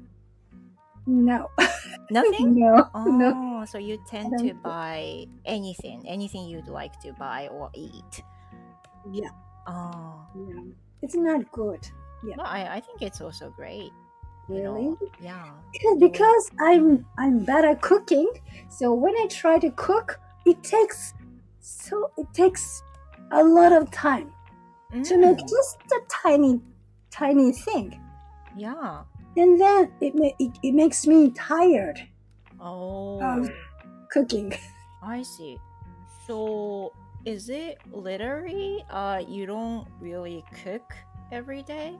[1.07, 1.47] No,
[2.11, 2.59] Nothing.
[2.59, 3.65] no, Oh, no.
[3.65, 8.21] so you tend to buy anything, anything you'd like to buy or eat.
[9.09, 9.31] Yeah,
[9.65, 10.61] Oh, yeah.
[11.01, 11.79] It's not good.
[12.27, 12.35] Yeah.
[12.37, 13.91] well, I, I think it's also great.
[14.49, 14.63] You Really?
[14.63, 14.97] know.
[15.19, 15.51] Yeah.
[15.73, 18.29] Because, because I'm I'm bad at cooking,
[18.69, 21.13] so when I try to cook, it takes
[21.59, 22.81] so it takes
[23.31, 24.31] a lot of time
[25.03, 26.61] to make Mm, just a tiny
[27.11, 27.99] tiny thing,
[28.55, 29.03] yeah.
[29.35, 31.99] and then it ma- it, it makes me tired
[32.59, 33.49] Oh, of
[34.11, 34.53] cooking.
[35.03, 35.57] I see.
[36.25, 36.93] So
[37.25, 40.93] is it literally uh you don't really cook
[41.31, 41.97] every day?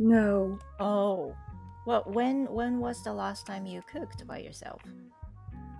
[0.00, 1.36] No, Oh.
[1.84, 4.80] Well, when when was the last time you cooked by yourself?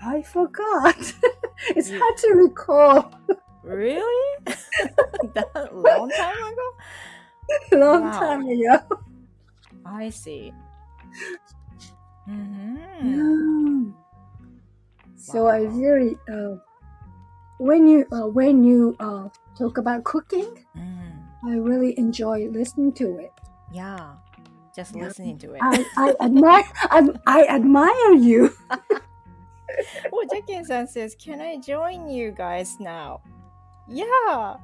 [0.05, 0.97] I forgot.
[1.77, 3.13] it's hard to recall.
[3.65, 4.45] Really?
[5.35, 6.69] that long time ago?
[7.81, 8.21] Long Wow.
[8.21, 8.77] time ago.
[9.85, 10.53] I see.
[12.29, 12.77] Mm-hmm.
[13.05, 13.93] Mm.
[15.17, 16.57] So I really uh,
[17.59, 21.25] when you uh, when you uh, talk about cooking, Mm.
[21.45, 23.33] I really enjoy listening to it.
[23.73, 24.15] Yeah.
[24.75, 25.05] Just Yeah.
[25.05, 25.61] listening to it.
[25.63, 28.55] I, I admire I, I admire you.
[30.13, 33.21] oh, Jaken-san says, "Can I join you guys now?"
[33.89, 34.57] Yeah,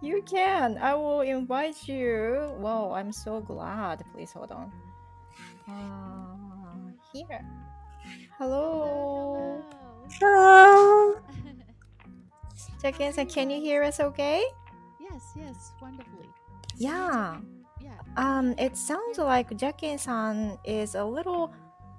[0.00, 0.78] you can.
[0.78, 2.52] I will invite you.
[2.58, 4.04] Wow, I'm so glad.
[4.14, 4.70] Please hold on.
[5.68, 7.44] Uh, here.
[8.38, 9.62] Hello.
[10.20, 11.16] Hello.
[12.82, 14.00] Jaken-san, can you hear us?
[14.00, 14.44] Okay.
[15.00, 16.28] Yes, yes, wonderfully.
[16.76, 17.38] Yeah.
[18.16, 21.52] Um, it sounds like Jaken-san is a little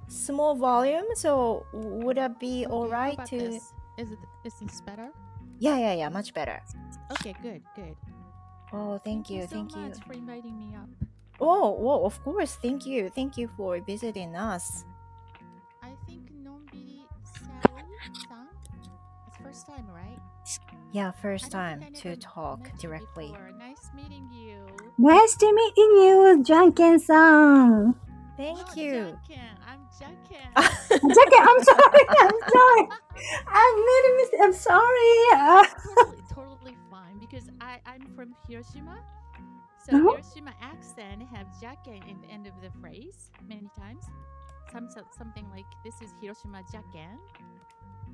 [0.08, 1.06] small volume.
[1.16, 3.38] So would it be Okay, all right to?
[3.38, 3.74] this?
[3.98, 5.10] Is it is this better?
[5.60, 6.10] Yeah, yeah, yeah.
[6.10, 6.62] Much better.
[7.12, 7.96] Okay, good, good.
[8.74, 9.82] Oh, thank, you, so thank you.
[9.82, 10.88] much for inviting me up.
[11.40, 12.56] Oh, well, of course.
[12.56, 13.10] Thank you.
[13.10, 14.86] Thank you for visiting us.
[15.84, 18.48] I think Nonbiri Sally-san.
[19.28, 20.20] It's first time, right?
[20.92, 23.34] Yeah, first time to talk met directly.
[23.58, 24.58] Nice meeting you.
[24.98, 27.96] Nice to meet you, Janken-san.
[28.38, 28.92] Thank Not you.
[28.92, 30.52] Junkin, I'm Junkin.
[30.56, 32.04] Janken, I'm sorry.
[32.20, 32.88] I'm sorry.
[33.48, 34.40] I made a mistake.
[34.44, 35.68] I'm sorry.
[35.96, 38.98] Totally, totally fine because I I'm from Hiroshima.
[39.86, 40.10] So Uh-huh.
[40.12, 44.06] Hiroshima accent have jacken in the end of the phrase many times.
[44.72, 47.18] Some something like this is Hiroshima jacken.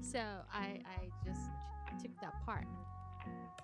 [0.02, 0.20] So
[0.54, 1.50] I I just
[2.02, 2.66] took that part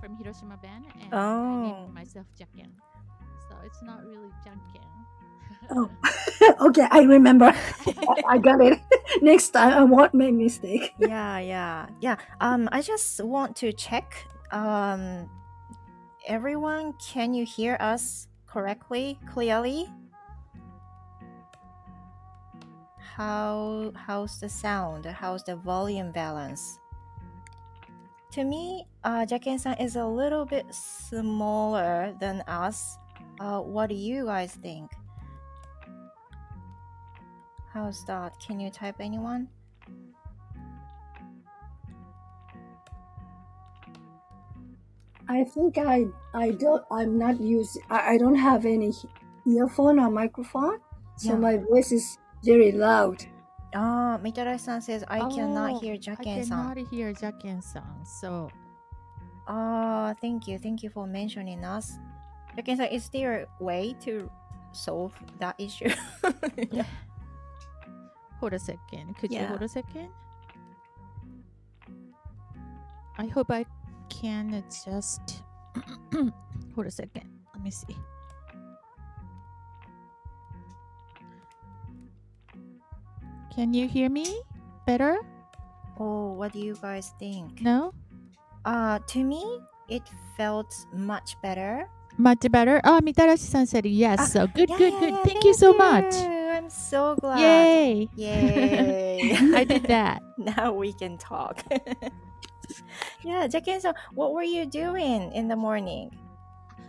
[0.02, 1.62] from Hiroshima-ben and I Oh.
[1.64, 2.72] named myself jacken.
[3.50, 4.88] So it's not really junkin.
[5.72, 5.90] oh,
[6.68, 6.88] okay.
[6.92, 7.54] I remember.
[8.28, 8.80] I got it.
[9.22, 10.94] Next time, I won't make mistake.
[11.00, 12.18] yeah, yeah, yeah.
[12.42, 14.14] Um, I just want to check.
[14.52, 15.30] Um,
[16.28, 19.88] everyone, can you hear us correctly, clearly?
[23.16, 25.06] How how's the sound?
[25.06, 26.80] How's the volume balance?
[28.34, 32.98] To me, uh, Jaken-san is a little bit smaller than us.
[33.40, 34.90] Uh, what do you guys think?
[37.72, 38.34] How's that?
[38.40, 39.50] Can you type anyone?
[45.30, 48.92] I think I I don't I'm not using I, I don't have any
[49.48, 50.80] earphone or microphone,
[51.18, 51.40] so Yeah.
[51.40, 53.26] my voice is very loud.
[53.76, 56.54] Ah, Mitarashi-san says, I cannot Oh, hear I Jaken-san.
[56.54, 58.06] I cannot hear Jaken-san.
[58.06, 58.50] So
[59.48, 60.58] Ah, thank you.
[60.58, 61.98] Thank you for mentioning us.
[62.58, 64.30] Jaken-san, is there a way to
[64.72, 65.90] solve that issue?
[66.72, 66.86] yeah.
[68.40, 69.18] hold a second.
[69.18, 69.48] Could you Yeah.
[69.48, 70.10] hold a second?
[73.18, 73.66] I hope I
[74.10, 75.42] can adjust.
[76.76, 77.30] hold a second.
[77.54, 77.98] Let me see.
[83.54, 84.26] Can you hear me
[84.86, 85.18] better?
[86.00, 87.62] Oh, what do you guys think?
[87.62, 87.94] No?
[88.66, 90.02] Uh, to me, it
[90.36, 91.88] felt much better.
[92.18, 92.82] Much better?
[92.84, 94.20] Oh, Mitarashi-san said yes.
[94.22, 95.14] Ah, so good, Yeah, good, good.
[95.14, 96.14] yeah, Thank, you so much.
[96.16, 97.40] I'm so glad.
[97.40, 98.10] Yay!
[98.16, 99.38] Yay.
[99.54, 100.22] I did that.
[100.38, 101.62] now we can talk.
[103.24, 106.16] yeah, Jaken-san, what were you doing in the morning?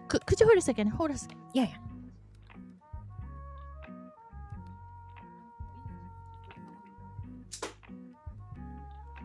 [0.09, 0.89] Could, could you hold a second?
[0.89, 1.39] Hold a second.
[1.53, 1.77] Yeah, yeah.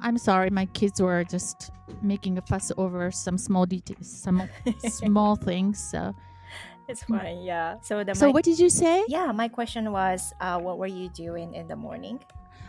[0.01, 4.43] I'm sorry, my kids were just making a fuss over some small details, some
[4.79, 5.79] small things.
[5.91, 6.13] So,
[6.87, 7.75] It's fine, yeah.
[7.81, 9.03] So the so my, what did you say?
[9.07, 12.19] yeah, my question was, uh, what were you doing in the morning?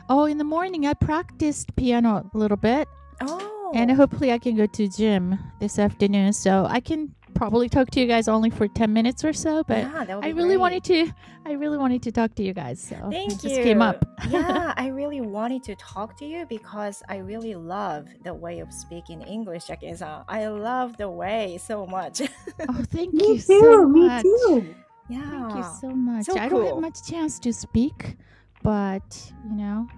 [0.09, 2.89] Oh, in the morning I practiced piano a little bit,
[3.23, 6.33] Oh, and hopefully I can go to gym this afternoon.
[6.33, 9.65] So I can probably talk to you guys only for ten minutes or so.
[9.65, 10.57] But yeah, I really great.
[10.59, 11.11] wanted to,
[11.47, 12.79] I really wanted to talk to you guys.
[12.79, 13.49] So Thank it you.
[13.49, 14.05] just came up.
[14.29, 18.71] yeah, I really wanted to talk to you because I really love the way of
[18.71, 20.07] speaking English, Jaken-san.
[20.07, 22.21] Uh, I love the way so much.
[22.69, 23.61] oh, thank Me you too.
[23.63, 24.75] so me too.
[25.09, 25.31] yeah.
[25.31, 26.27] Thank you so much.
[26.27, 28.19] So I don't have much chance to speak,
[28.63, 29.09] but
[29.49, 29.89] you know,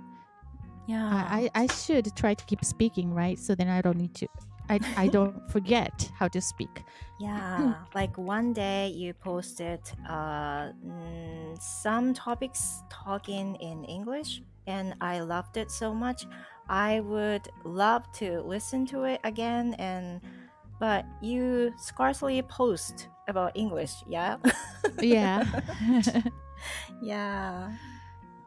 [0.87, 1.27] yeah.
[1.29, 3.37] I, I I should try to keep speaking, right?
[3.37, 4.29] So then I don't need to.
[4.69, 6.85] I, I don't forget how to speak.
[7.21, 10.71] Yeah, like one day you posted uh,
[11.61, 16.27] some topics talking in English, and I loved it so much.
[16.69, 20.21] I would love to listen to it again, and
[20.81, 23.93] but you scarcely post about English.
[24.09, 24.39] Yeah,
[25.01, 25.45] Yeah.
[27.03, 27.73] yeah,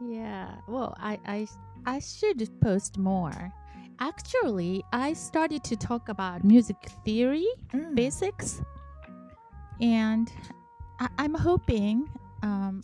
[0.02, 0.56] yeah.
[0.68, 1.48] Well, I, I
[1.86, 3.54] I should post more.
[4.00, 8.62] Actually, I started to talk about music theory Mm, basics,
[9.82, 10.32] and
[11.00, 12.10] I, I'm hoping
[12.44, 12.82] um,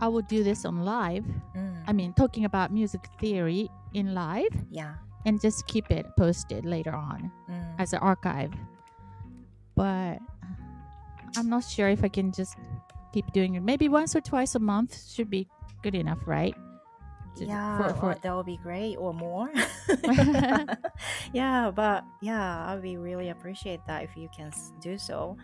[0.00, 1.24] I will do this on live.
[1.56, 4.94] mm, I mean, talking about music theory in live, yeah,
[5.26, 7.30] and just keep it posted later on.
[7.48, 7.74] mm.
[7.78, 8.52] as an archive.
[9.76, 10.18] But
[11.36, 12.56] I'm not sure if I can just
[13.14, 13.62] keep doing it.
[13.62, 15.46] Maybe once or twice a month should be
[15.82, 16.54] good enough, right?
[17.36, 19.50] Yeah, for- for- that would be great, or more.
[21.32, 25.36] yeah, but yeah, I would be really appreciate that if you can do so.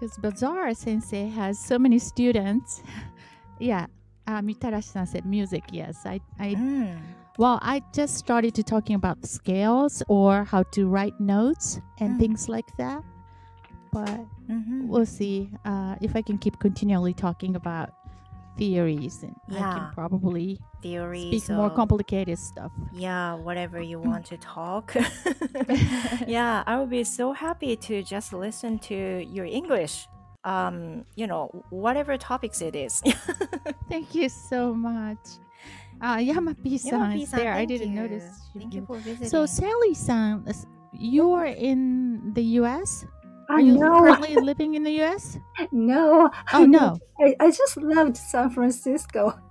[0.00, 2.82] Because Bazaar Sensei has so many students.
[3.58, 3.86] yeah.
[4.26, 5.64] Uh, Mitarashi-san said music.
[5.72, 7.00] Yes, I, I Mm.
[7.38, 12.18] well, I just started to talking about scales or how to write notes and Mm.
[12.20, 13.02] things like that.
[13.92, 14.86] But Mhm.
[14.88, 17.90] we'll see uh, if I can keep continually talking about
[18.56, 19.72] theories, and I Yeah.
[19.74, 22.72] can probably theories speak more complicated stuff.
[22.92, 24.94] Yeah, whatever you want to talk.
[26.26, 30.06] yeah, I would be so happy to just listen to your English.
[30.44, 33.00] Um, you know, whatever topics it is.
[33.88, 35.38] Thank you so much.
[36.00, 37.52] Uh, Yamapi-san is there.
[37.54, 38.00] I didn't you.
[38.02, 38.24] notice.
[38.54, 39.28] you- Thank you for visiting.
[39.28, 40.44] So Sally-san,
[40.92, 43.06] you're in the U.S.
[43.48, 44.00] Are you know.
[44.00, 45.38] currently living in the U.S.?
[45.70, 46.30] No.
[46.52, 46.98] Oh no!
[47.20, 49.38] I, I just loved San Francisco.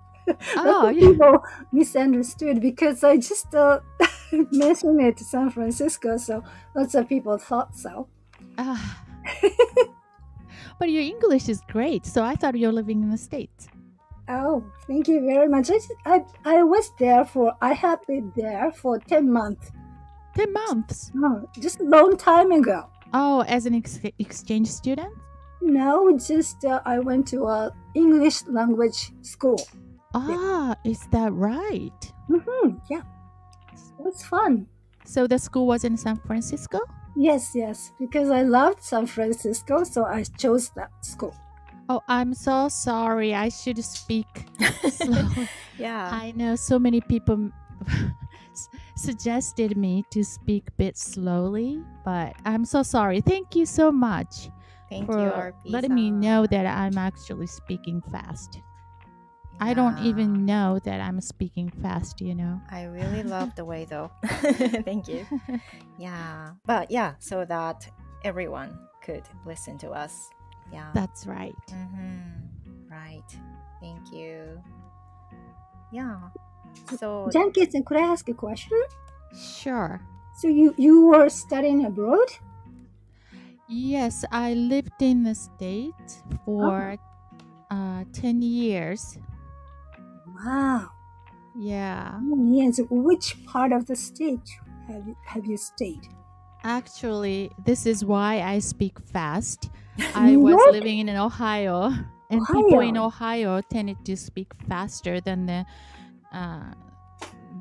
[0.56, 1.10] Oh, yeah.
[1.10, 3.80] people misunderstood because I just uh,
[4.52, 6.44] mentioned it San Francisco, so
[6.76, 8.08] lots of people thought so.
[8.58, 9.04] Ah.
[10.80, 13.68] but your English is great, so I thought you're living in the States.
[14.30, 15.70] Oh, thank you very much.
[15.70, 19.72] I, just, I I was there for I have been there for ten months.
[20.36, 21.12] Ten months.
[21.18, 22.88] Oh, just a long time ago.
[23.14, 25.14] Oh, as an ex- exchange student?
[25.62, 29.62] No, just uh, I went to a English language school.
[30.14, 32.02] Ah, is that right?
[32.30, 32.78] Mm-hmm.
[32.90, 33.04] yeah,
[33.74, 34.68] it was fun.
[35.06, 36.80] So the school was in San Francisco?
[37.16, 41.36] Yes, yes, because I loved San Francisco, so I chose that school.
[41.90, 43.36] Oh, I'm so sorry.
[43.36, 44.48] I should speak
[45.78, 46.10] yeah.
[46.12, 47.50] I know so many people
[48.96, 53.22] suggested me to speak a bit slowly, but I'm so sorry.
[53.22, 54.50] Thank you so much
[54.90, 55.72] Thank for you, RP.
[55.72, 58.60] letting me know that I'm actually speaking fast.
[59.60, 62.60] I don't even know that I'm speaking fast, you know.
[62.72, 64.12] I really love the way though.
[64.86, 65.26] Thank you.
[65.98, 66.54] Yeah.
[66.66, 67.88] But yeah, so that
[68.24, 70.32] everyone could listen to us.
[70.72, 70.92] Yeah.
[70.96, 71.54] That's right.
[71.70, 72.30] hmm
[72.90, 73.22] Right.
[73.80, 74.62] Thank you.
[75.92, 76.20] Yeah.
[76.98, 78.82] So Jaken-san, could I ask a question?
[79.34, 80.02] Sure.
[80.34, 82.30] So you you were studying abroad?
[83.68, 86.98] Yes, I lived in the States for
[87.70, 89.18] uh, 10 years.
[90.26, 90.90] Wow.
[91.56, 92.20] Yeah.
[92.20, 92.80] Ten years.
[92.90, 94.50] Which part of the state
[94.88, 96.08] have you, have you stayed?
[96.64, 99.70] Actually, this is why I speak fast.
[100.14, 100.72] I was York?
[100.72, 101.92] living in Ohio,
[102.30, 103.58] and people in Ohio.
[103.58, 105.66] Ohio tended to speak faster than the
[106.32, 106.74] uh,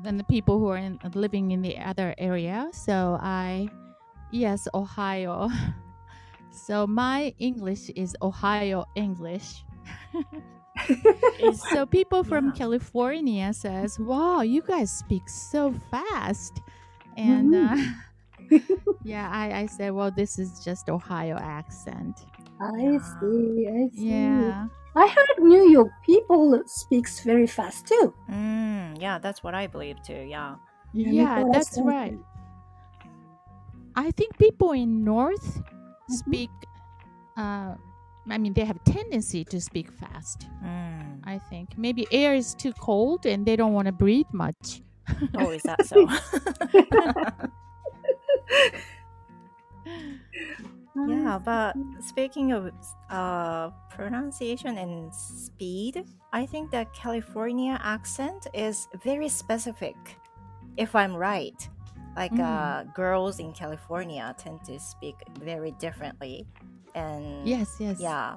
[0.03, 2.69] than the people who are in, living in the other area.
[2.73, 3.69] So I,
[4.31, 5.49] yes, Ohio.
[6.53, 9.63] So my English is Ohio English.
[11.71, 12.51] so people from Yeah.
[12.51, 16.61] California says, "Wow, you guys speak so fast,"
[17.17, 17.77] and uh,
[19.03, 22.25] yeah, I, I said, "Well, this is just Ohio accent."
[22.59, 23.67] I see.
[23.67, 24.03] I see.
[24.07, 28.13] Yeah, I heard New York people speaks very fast too.
[28.29, 30.25] mm, yeah, that's what I believe too.
[30.27, 30.55] Yeah.
[30.93, 31.93] yeah, Nicola that's Stanton.
[31.93, 32.17] right.
[33.95, 35.61] I think people in North
[36.09, 36.49] speak.
[37.37, 37.75] Uh,
[38.29, 40.47] I mean, they have tendency to speak fast.
[40.63, 41.21] Mm.
[41.23, 44.81] I think maybe air is too cold and they don't want to breathe much.
[45.35, 46.07] Oh, is that so?
[51.07, 52.71] yeah, but speaking of
[53.09, 59.95] uh, pronunciation and speed, I think the California accent is very specific.
[60.77, 61.59] If I'm right,
[62.15, 62.43] like Mm.
[62.43, 66.45] uh, girls in California tend to speak very differently,
[66.95, 67.99] and Yes, yes.
[67.99, 68.35] yeah,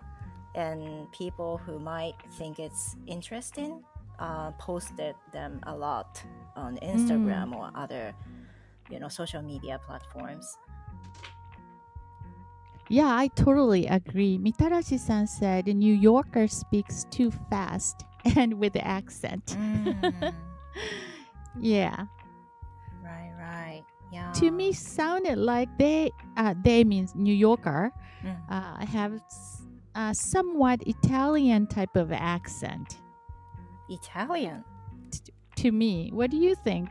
[0.54, 3.82] and people who might think it's interesting
[4.20, 6.22] uh, posted them a lot
[6.54, 8.14] on Instagram or other,
[8.90, 10.56] you know, social media platforms.
[12.94, 14.38] Yeah, I totally agree.
[14.38, 18.04] Mitarashi-san said New Yorker speaks too fast
[18.36, 19.46] and with accent.
[19.58, 20.32] Mm,
[21.60, 22.06] Yeah.
[23.02, 24.30] right, right, yeah.
[24.40, 27.90] To me sounded like they uh, they means New Yorker
[28.24, 28.36] Mm.
[28.48, 29.12] uh, have
[29.94, 33.02] a somewhat Italian type of accent
[33.90, 34.64] Italian.
[35.56, 36.10] to me.
[36.12, 36.88] What do you think?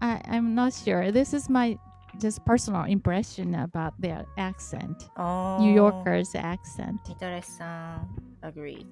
[0.00, 1.12] I, I'm not sure.
[1.12, 1.76] This is my
[2.20, 5.08] just personal impression about their accent.
[5.16, 7.00] Oh, New Yorker's accent.
[7.08, 8.06] Mitare-san
[8.42, 8.86] agreed.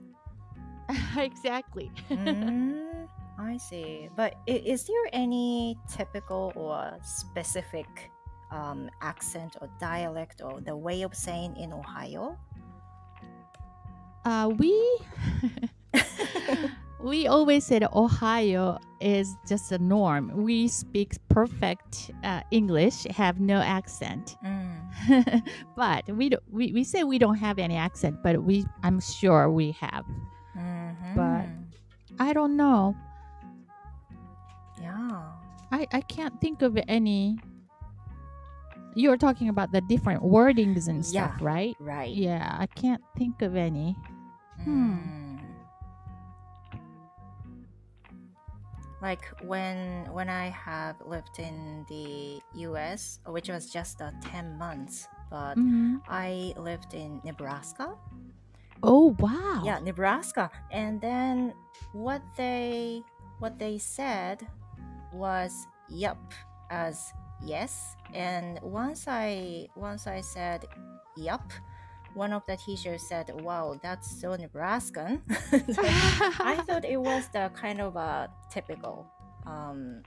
[1.16, 1.91] exactly.
[2.11, 3.09] mm,
[3.39, 4.09] I see.
[4.16, 8.11] But is there any typical or specific
[8.51, 12.39] um, accent or dialect or the way of saying in Ohio?
[14.24, 14.72] Uh, we
[17.01, 20.32] we always said Ohio is just a norm.
[20.34, 24.36] We speak perfect uh, English, have no accent.
[24.44, 25.42] Mm.
[25.76, 29.51] but we, don't, we we say we don't have any accent, but we I'm sure
[29.51, 30.05] we have.
[31.14, 31.64] But- Mhm.
[32.20, 32.96] I don't know.
[34.82, 35.22] yeah.
[35.70, 37.38] I I can't think of any.
[38.96, 41.44] You're talking about the different wordings and stuff, Yeah.
[41.46, 41.76] right?
[41.78, 42.11] Right.
[42.12, 43.94] Yeah, I can't think of any.
[44.64, 45.28] Hmm.
[49.01, 55.07] Like when when I have lived in the U.S., which was just uh, ten months,
[55.30, 56.03] but Mhm.
[56.09, 57.94] I lived in Nebraska.
[58.82, 59.62] Oh wow!
[59.64, 60.51] Yeah, Nebraska.
[60.70, 61.55] And then
[61.92, 63.03] what they
[63.38, 64.46] what they said
[65.12, 66.18] was yup
[66.70, 67.94] as yes.
[68.14, 70.66] And once I once I said
[71.16, 71.51] yup,
[72.14, 75.22] one of the teachers said, "Wow, that's so Nebraskan."
[76.40, 79.06] I thought it was the kind of a typical,
[79.46, 80.02] um,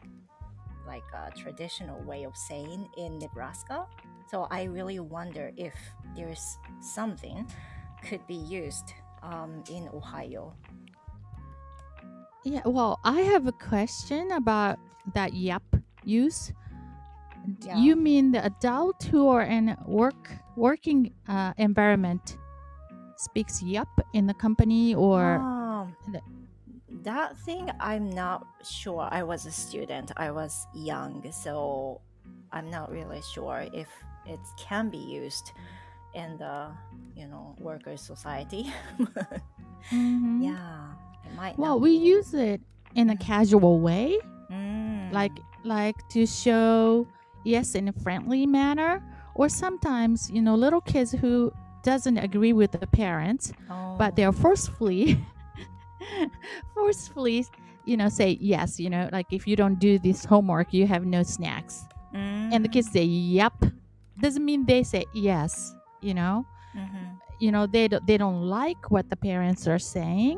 [0.87, 3.85] like a traditional way of saying in Nebraska.
[4.29, 5.75] So I really wonder if
[6.15, 7.45] there's something
[8.03, 8.93] could be used
[9.23, 10.53] um, in Ohio.
[12.43, 14.79] Yeah, well, I have a question about
[15.13, 15.63] that "yep"
[16.03, 16.51] use.
[17.61, 17.77] Yeah.
[17.77, 22.37] You mean the adult who are in work working uh, environment
[23.17, 26.21] speaks yup in the company or Um, the-
[27.03, 29.07] that thing, I'm not sure.
[29.11, 30.11] I was a student.
[30.17, 32.01] I was young, so
[32.51, 33.89] I'm not really sure if
[34.25, 35.51] it can be used
[36.13, 36.69] in the
[37.15, 38.71] you know worker society.
[39.91, 40.43] Mhm.
[40.43, 40.93] yeah,
[41.25, 41.57] it might.
[41.57, 42.61] Well, not we use it
[42.95, 44.17] in a casual way,
[44.51, 45.11] Mm.
[45.11, 45.33] like
[45.63, 47.07] like to show
[47.43, 49.01] yes in a friendly manner,
[49.35, 51.51] or sometimes you know little kids who
[51.83, 53.95] doesn't agree with the parents oh.
[53.97, 55.17] but they're forcefully
[56.73, 57.45] forcefully
[57.85, 61.05] you know say yes you know like if you don't do this homework you have
[61.05, 61.83] no snacks
[62.13, 62.73] and the Mm.
[62.73, 63.53] kids say yep
[64.19, 67.17] doesn't mean they say yes you know Mhm.
[67.39, 70.37] you know they don't, they don't like what the parents are saying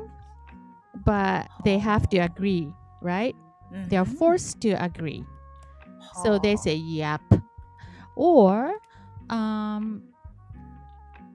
[1.05, 3.35] but they have to agree right?
[3.89, 4.17] They're Mhm.
[4.17, 5.25] forced to agree.
[6.23, 7.21] So they say yep.
[8.15, 8.79] Or
[9.29, 10.03] um,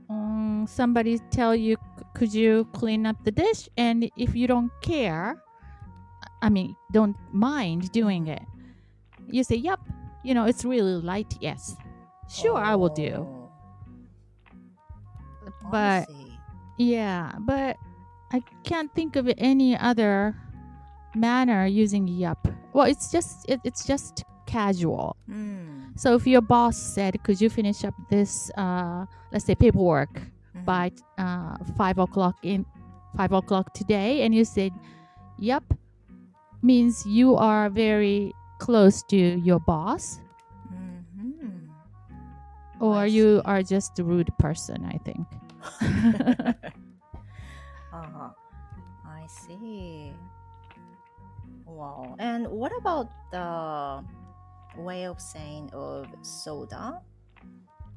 [0.09, 1.77] um, somebody tell you,
[2.15, 3.69] could you clean up the dish?
[3.77, 5.43] And if you don't care,
[6.43, 8.43] I mean, don't mind doing it,
[9.29, 9.81] you say, yep.
[10.25, 11.37] You know, it's really light.
[11.41, 11.77] Yes,
[12.29, 13.27] sure, I will do.
[13.27, 13.51] Oh,
[15.71, 16.09] But
[16.77, 17.77] yeah, but
[18.33, 20.37] I can't think of any other
[21.15, 22.39] manner using yep.
[22.73, 25.15] Well, it's just it, it's just casual.
[25.31, 25.93] Mm.
[26.01, 30.65] So if your boss said, "Could you finish up this, uh, let's say, paperwork mm-hmm.
[30.65, 30.91] by
[31.21, 32.65] uh, five o'clock in
[33.15, 34.73] five o'clock today," and you said,
[35.39, 35.77] "Yep,"
[36.63, 40.19] means you are very close to your boss,
[40.73, 41.69] mm-hmm.
[42.81, 44.89] or you are just a rude person.
[44.89, 45.27] I think.
[47.93, 48.33] uh-huh.
[49.05, 50.17] I see.
[51.69, 52.17] Wow.
[52.19, 54.03] And what about the
[54.79, 57.01] way of saying of soda?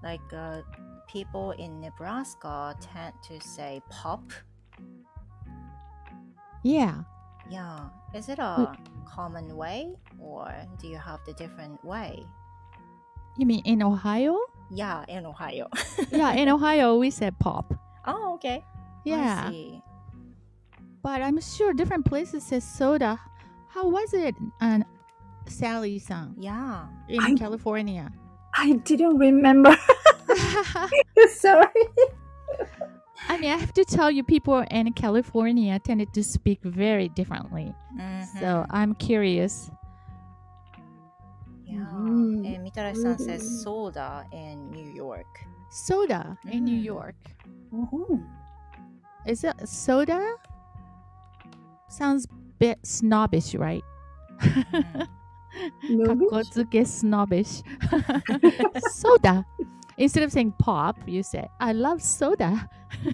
[0.03, 0.61] Like uh,
[1.07, 4.23] people in Nebraska tend to say pop.
[6.63, 7.03] yeah.
[7.49, 7.89] Yeah.
[8.13, 8.75] Is it a
[9.05, 12.25] common way or do you have the different way?
[13.37, 14.37] You mean in Ohio?
[14.69, 15.67] Yeah, in Ohio.
[16.11, 17.73] yeah, in Ohio we said pop.
[18.05, 18.63] oh, okay.
[19.03, 19.51] Yeah,
[21.01, 23.19] but I'm sure different places say soda.
[23.69, 24.79] How was it, uh,
[25.47, 26.87] Sally san Yeah.
[27.09, 28.11] in I- California?
[28.53, 29.75] I didn't remember.
[31.35, 31.85] Sorry.
[33.29, 37.73] I mean, I have to tell you, people in California tended to speak very differently.
[38.39, 38.65] So Mhm.
[38.71, 39.71] I'm curious.
[41.65, 41.85] Yeah.
[41.95, 42.43] Mhm.
[42.55, 43.21] And Mitarashi-san Mhm.
[43.25, 45.47] says soda in New York.
[45.69, 46.83] Soda in New Mm.
[46.83, 47.15] York.
[47.71, 48.27] Mhm.
[49.25, 50.19] Is it soda?
[51.87, 52.27] Sounds
[52.59, 53.83] bit snobbish, right?
[55.83, 57.61] Kakotsuke snobbish.
[58.91, 59.45] soda.
[59.97, 62.69] Instead of saying pop, you say, I love soda.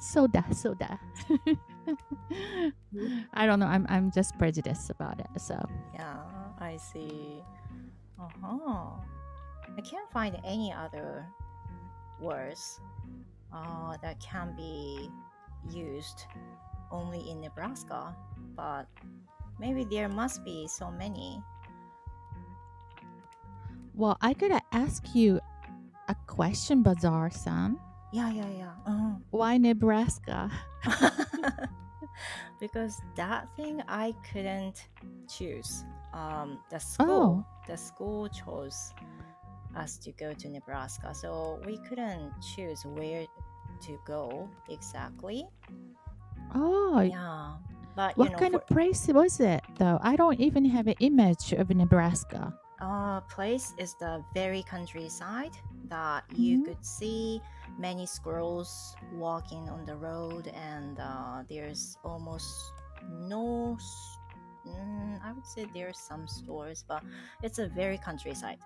[0.00, 0.98] soda, soda.
[3.34, 3.66] I don't know.
[3.66, 5.26] I'm, I'm just prejudiced about it.
[5.40, 5.56] So,
[5.94, 6.18] Yeah,
[6.60, 7.42] I see.
[8.20, 8.90] Uh-huh.
[9.76, 11.26] I can't find any other
[12.20, 12.80] words
[13.52, 15.10] uh, that can be
[15.70, 16.24] used
[16.90, 18.14] only in Nebraska,
[18.54, 18.86] but
[19.58, 21.42] maybe there must be so many.
[23.94, 25.40] well, I gotta ask you
[26.08, 27.78] a question, Bazaar san.
[28.12, 28.72] Yeah, yeah, yeah.
[28.86, 29.16] Uh-huh.
[29.30, 30.50] Why Nebraska?
[32.60, 34.88] because that thing I couldn't
[35.28, 35.84] choose.
[36.12, 38.94] Um, the school, the school chose
[39.74, 43.26] us to go to Nebraska, so we couldn't choose where
[43.82, 45.44] to go exactly.
[46.54, 47.56] Oh, Yeah,
[47.96, 49.98] but what know, kind for, of place was it, though?
[50.02, 52.54] I don't even have an image of Nebraska.
[52.80, 55.56] uh, place is the very countryside
[55.88, 56.64] that you Mhm.
[56.64, 57.40] could see
[57.78, 62.74] many squirrels walking on the road, and uh, there's almost
[63.08, 63.78] no.
[64.66, 67.02] Mm, I would say there's some stores, but
[67.42, 68.58] it's a very countryside.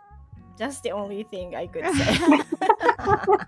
[0.58, 2.18] That's the only thing I could say.
[3.00, 3.38] Oh,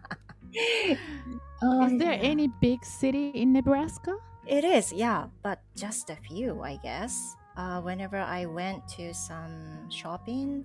[1.81, 2.21] Is there yeah.
[2.21, 4.17] any big city in Nebraska?
[4.47, 7.37] It is, yeah, but just a few, I guess.
[7.57, 10.65] Uh, whenever I went to some shopping,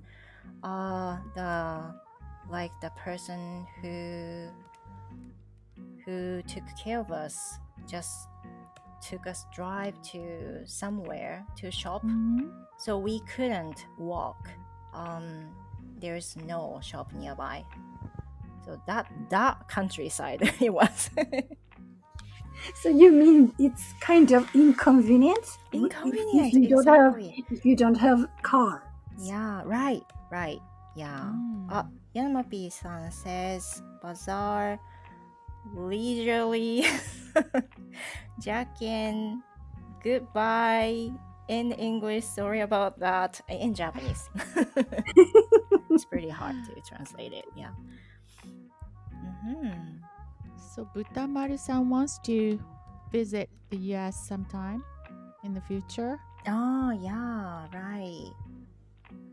[0.64, 1.94] uh, the
[2.50, 4.48] like the person who
[6.06, 8.28] who took care of us just
[9.02, 12.50] took us drive to somewhere to shop, Mhm.
[12.78, 14.50] so we couldn't walk.
[14.94, 15.54] Um,
[16.00, 17.66] there's no shop nearby,
[18.66, 21.10] so that that countryside it was.
[22.76, 25.58] So you mean it's kind of inconvenient?
[25.72, 27.16] Inconvenient, If you don't have,
[27.52, 28.84] if you don't have car.
[29.20, 30.60] Yeah, right, right.
[30.96, 31.32] Yeah.
[31.34, 31.72] Mm.
[31.72, 31.84] Uh,
[32.16, 34.80] Yamapi san says bazaar
[35.76, 36.86] leisurely
[38.42, 39.42] Jaken
[40.04, 41.10] goodbye
[41.48, 42.26] in English.
[42.26, 43.42] Sorry about that.
[43.50, 44.30] In Japanese.
[45.92, 47.46] it's pretty hard to translate it.
[47.56, 47.72] Yeah.
[49.44, 50.02] hmm
[50.78, 52.60] So Butamaru-san wants to
[53.12, 54.14] visit the U.S.
[54.30, 54.86] sometime
[55.44, 56.20] in the future.
[56.46, 58.30] Oh yeah, right.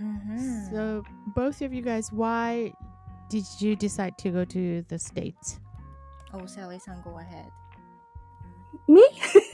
[0.00, 1.04] hmm So
[1.36, 2.72] both of you guys, why
[3.28, 5.60] did you decide to go to the states?
[6.32, 7.52] oh, Sally san, go ahead.
[8.88, 9.04] Me?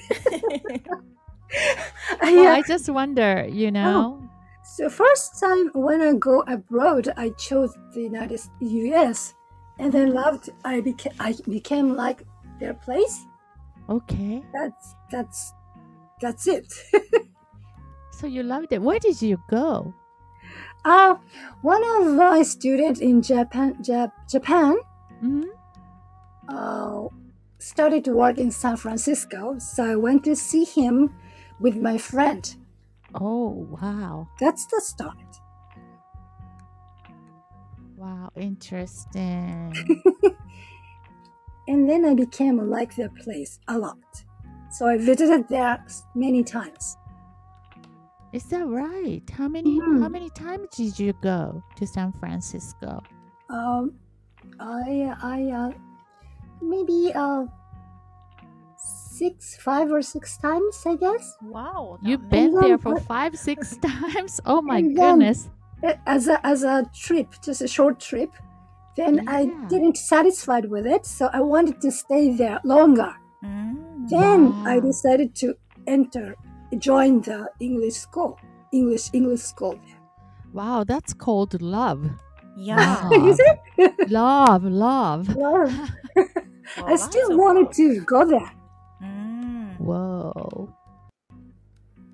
[2.23, 2.53] Well, yeah.
[2.55, 4.23] I just wonder, you know.
[4.63, 9.35] So first time when I go abroad, I chose the United S- U.S.
[9.81, 10.51] and then loved.
[10.65, 12.23] I became I became like
[12.61, 13.27] their place.
[13.89, 14.43] Okay.
[14.53, 15.53] That's that's
[16.21, 16.73] that's it.
[18.13, 18.83] So you loved it.
[18.83, 19.95] Where did you go?
[20.85, 21.17] uh,
[21.63, 24.77] one of my students in Japan, Jap- Japan
[25.21, 25.45] hmm
[26.49, 27.09] uh,
[27.59, 31.15] started to work in San Francisco, so I went to see him
[31.59, 32.57] with my friend.
[33.15, 34.29] Oh, wow.
[34.41, 35.30] That's the start.
[38.01, 39.73] Wow, interesting.
[41.69, 43.99] And then I became like the place a lot.
[44.73, 45.79] So I visited there
[46.17, 46.97] many times.
[48.33, 49.23] Is that right?
[49.31, 50.03] How many Mhm.
[50.03, 53.03] how many times did you go to San Francisco?
[53.51, 53.93] Um,
[54.59, 55.71] I, I, uh,
[56.63, 57.45] maybe uh,
[58.77, 61.37] six, five or six times, I guess.
[61.43, 61.99] Wow.
[62.03, 64.41] You've been there for five, six times?
[64.45, 65.49] Oh my then- goodness.
[66.07, 68.31] As a as a trip, just a short trip.
[68.97, 73.15] Then I didn't satisfied with it, so I wanted to stay there longer.
[73.43, 74.09] Mm.
[74.11, 75.55] Then I decided to
[75.87, 76.35] enter,
[76.77, 78.39] join the English school,
[78.73, 79.79] English English school.
[80.53, 82.11] Wow, that's called love.
[82.57, 83.09] Yeah.
[83.09, 83.29] Wow.
[83.29, 84.11] Is it?
[84.11, 85.35] Love, love.
[85.37, 85.69] Well,
[86.77, 87.95] Well, I still wanted cool.
[87.95, 88.53] to go there.
[89.03, 89.79] Mm.
[89.79, 90.75] Whoa.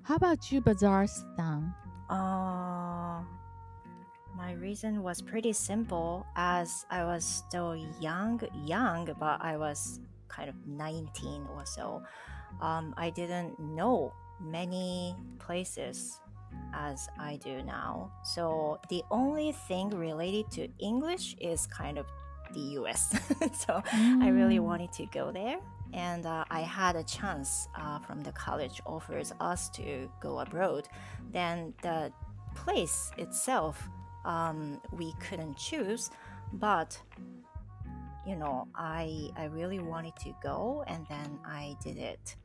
[0.03, 1.73] How about you, Bazaar-san?
[2.09, 3.21] Uh,
[4.37, 10.47] my reason was pretty simple as I was still young, young, but I was kind
[10.49, 12.03] of 19 or so.
[12.61, 16.19] Um, I didn't know many places
[16.73, 18.11] as I do now.
[18.23, 22.05] So the only thing related to English is kind of
[22.53, 23.09] the US.
[23.65, 23.81] so
[24.21, 24.63] I really Mm.
[24.69, 25.57] wanted to go there.
[25.93, 30.87] And uh, I had a chance uh, from the college offers us to go abroad.
[31.31, 32.11] Then the
[32.55, 33.89] place itself,
[34.27, 36.11] um, we couldn't choose,
[36.53, 37.01] but
[38.27, 42.35] you know, I I really wanted to go, and then I did it.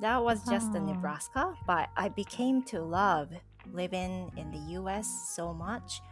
[0.00, 0.80] That was just the Oh.
[0.80, 3.30] Nebraska, but I became to love
[3.72, 5.08] living in the U.S.
[5.36, 6.02] so much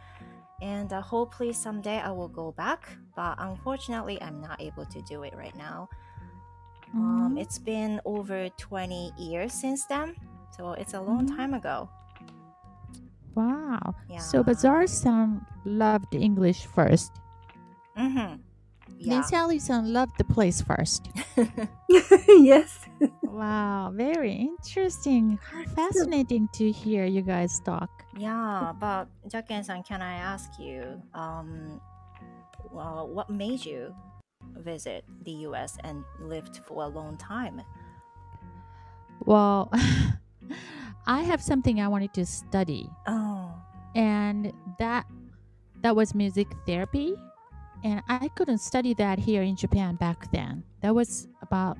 [0.61, 2.87] and uh, hopefully someday I will go back.
[3.15, 5.89] But unfortunately, I'm not able to do it right now.
[6.99, 7.37] Um, Mm.
[7.37, 10.15] it's been over 20 years since then,
[10.51, 11.27] so it's a long Mhm.
[11.27, 11.89] time ago.
[13.37, 13.93] Wow.
[14.09, 14.17] Yeah.
[14.17, 17.13] So Bazaar-san loved English first.
[17.93, 18.41] Mm-hmm.
[19.05, 21.13] Then Sally-san loved the place first.
[22.27, 22.81] yes.
[23.21, 25.37] Wow, very interesting.
[25.75, 27.89] Fascinating to hear you guys talk.
[28.17, 31.79] yeah, but Jaken-san, can I ask you, um,
[32.73, 33.93] well, what made you
[34.57, 35.77] visit the U.S.
[35.83, 37.61] and lived for a long time?
[39.25, 39.71] Well,
[41.05, 43.51] I have something I wanted to study, Oh.
[43.95, 45.05] and that
[45.81, 47.15] that was music therapy,
[47.83, 50.63] and I couldn't study that here in Japan back then.
[50.81, 51.77] That was about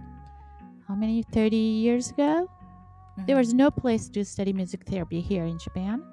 [0.87, 2.49] how many 30 years ago?
[3.25, 6.03] There was no place to study music therapy here in Japan.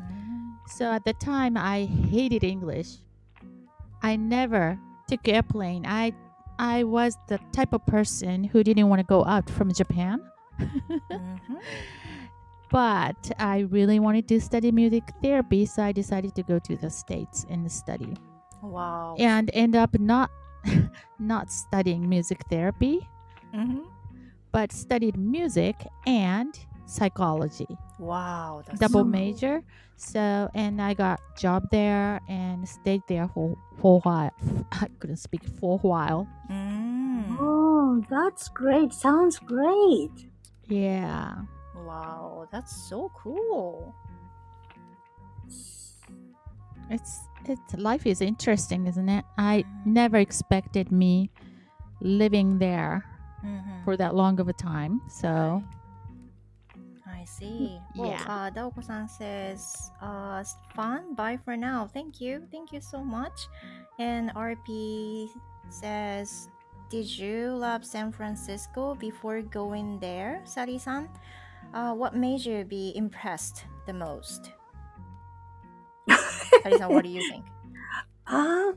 [0.00, 0.56] Mhm.
[0.66, 2.96] So at the time, I hated English.
[4.02, 5.84] I never took airplane.
[5.86, 6.12] I
[6.58, 10.22] I was the type of person who didn't want to go out from Japan.
[10.58, 11.58] Mhm.
[12.70, 16.90] but I really wanted to study music therapy, so I decided to go to the
[16.90, 18.16] states and study,
[18.62, 19.14] Wow.
[19.18, 20.30] and end up not
[21.18, 23.06] not studying music therapy,
[23.54, 23.84] Mhm.
[24.52, 25.76] but studied music
[26.06, 27.68] and psychology.
[27.98, 28.62] Wow.
[28.66, 29.10] That's double so cool.
[29.12, 29.62] major.
[29.96, 34.32] So and I got job there and stayed there for for a while.
[34.72, 36.26] I couldn't speak for a while.
[36.50, 37.36] Mm.
[37.38, 38.92] Oh, that's great.
[38.92, 40.26] Sounds great.
[40.68, 41.34] Yeah.
[41.76, 43.94] Wow, that's so cool.
[46.90, 49.24] It's it's life is interesting, isn't it?
[49.38, 51.30] I never expected me
[52.00, 53.04] living there
[53.44, 53.84] Mhm.
[53.84, 55.00] for that long of a time.
[55.08, 55.62] So
[57.06, 57.80] I see.
[57.96, 58.24] Well, Yeah.
[58.28, 60.44] uh, Daoko-san says, uh,
[60.74, 61.14] fun.
[61.14, 61.86] Bye for now.
[61.86, 62.46] Thank you.
[62.50, 63.48] Thank you so much.
[63.98, 65.28] And RP
[65.68, 66.48] says,
[66.90, 71.08] did you love San Francisco before going there, Sally-san?
[71.72, 74.52] Uh, what made you be impressed the most?
[76.62, 77.44] Sally-san, what do you think?
[78.26, 78.72] Uh,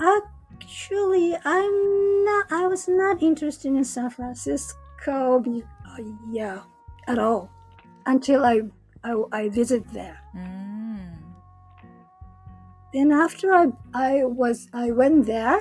[0.00, 2.52] actually, I'm not.
[2.52, 5.40] I was not interested in San Francisco.
[5.40, 6.60] Be, uh, yeah,
[7.06, 7.50] at all
[8.06, 8.62] until I
[9.02, 10.20] I, I visit there.
[10.36, 11.16] Mm.
[12.92, 15.60] Then after I I was I went there,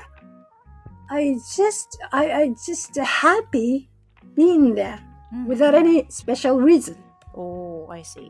[1.09, 3.89] I just I I just happy
[4.35, 4.99] being there
[5.33, 5.47] Mhm.
[5.47, 7.03] without any special reason.
[7.35, 8.29] Oh, I see.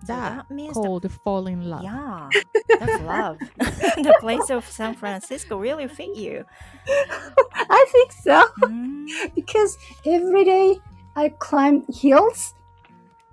[0.00, 1.82] So That, that means the called fall in love.
[1.84, 2.32] Yeah,
[2.78, 3.38] that's love.
[3.58, 6.44] the place of San Francisco really fit you.
[7.54, 10.76] I think so Mm, because every day
[11.16, 12.54] I climb hills.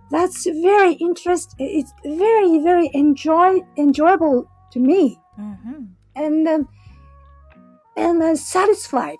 [0.09, 1.55] That's very interest.
[1.59, 5.96] It's very very enjoy enjoyable to me, mhm.
[6.17, 6.67] And um,
[7.95, 9.19] and uh, satisfied.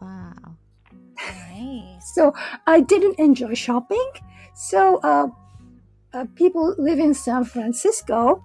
[0.00, 0.56] Wow.
[1.16, 1.88] Nice.
[2.14, 2.34] So
[2.66, 4.10] I didn't enjoy shopping.
[4.54, 5.28] So uh,
[6.12, 8.42] uh, people live in San Francisco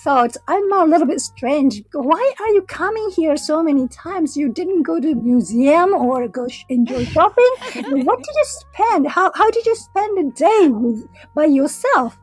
[0.00, 1.82] thought I'm a little bit strange.
[1.92, 4.36] Why are you coming here so many times?
[4.36, 7.52] You didn't go to museum or go sh- enjoy shopping.
[8.06, 9.08] what did you spend?
[9.08, 12.18] How how did you spend a day with by yourself?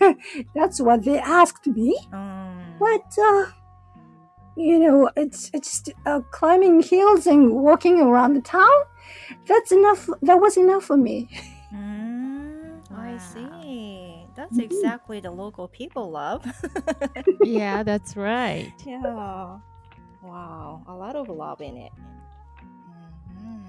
[0.54, 1.96] That's what they asked me.
[2.12, 3.46] Um, But uh,
[4.56, 8.78] you know, it's it's uh, climbing hills and walking around the town.
[9.46, 10.08] That's enough.
[10.22, 11.28] That was enough for me.
[11.74, 14.26] mm, I see.
[14.34, 14.64] That's Mhm.
[14.66, 16.42] exactly the local people love.
[17.44, 18.72] yeah, that's right.
[18.84, 19.58] yeah.
[20.22, 20.82] Wow.
[20.86, 21.92] A lot of love in it.
[23.38, 23.62] Mhm.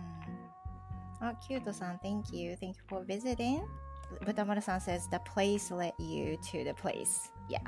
[1.22, 2.56] Oh, Kyuto-san, thank you.
[2.60, 3.64] Thank you for visiting.
[4.26, 7.32] Butamaru-san says the place led you to the place.
[7.50, 7.64] Yeah.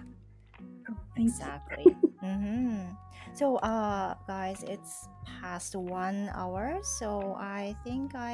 [0.86, 1.18] Thank.
[1.18, 1.96] Exactly.
[2.24, 2.92] mm-hmm.
[3.34, 5.10] So, uh, guys, it's
[5.42, 8.34] past one hour, so I think I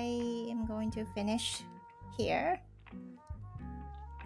[0.49, 1.63] am going to finish
[2.17, 2.59] here.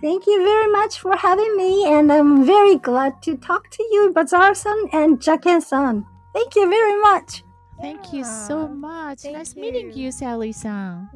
[0.02, 4.12] Thank you very much for having me, and I'm very glad to talk to you,
[4.14, 6.06] Bazaar-san and Jaken-san.
[6.34, 7.44] Thank you very much.
[7.80, 9.20] Thank you so much.
[9.20, 10.06] Thank nice meeting you.
[10.06, 11.10] you, Sally-san.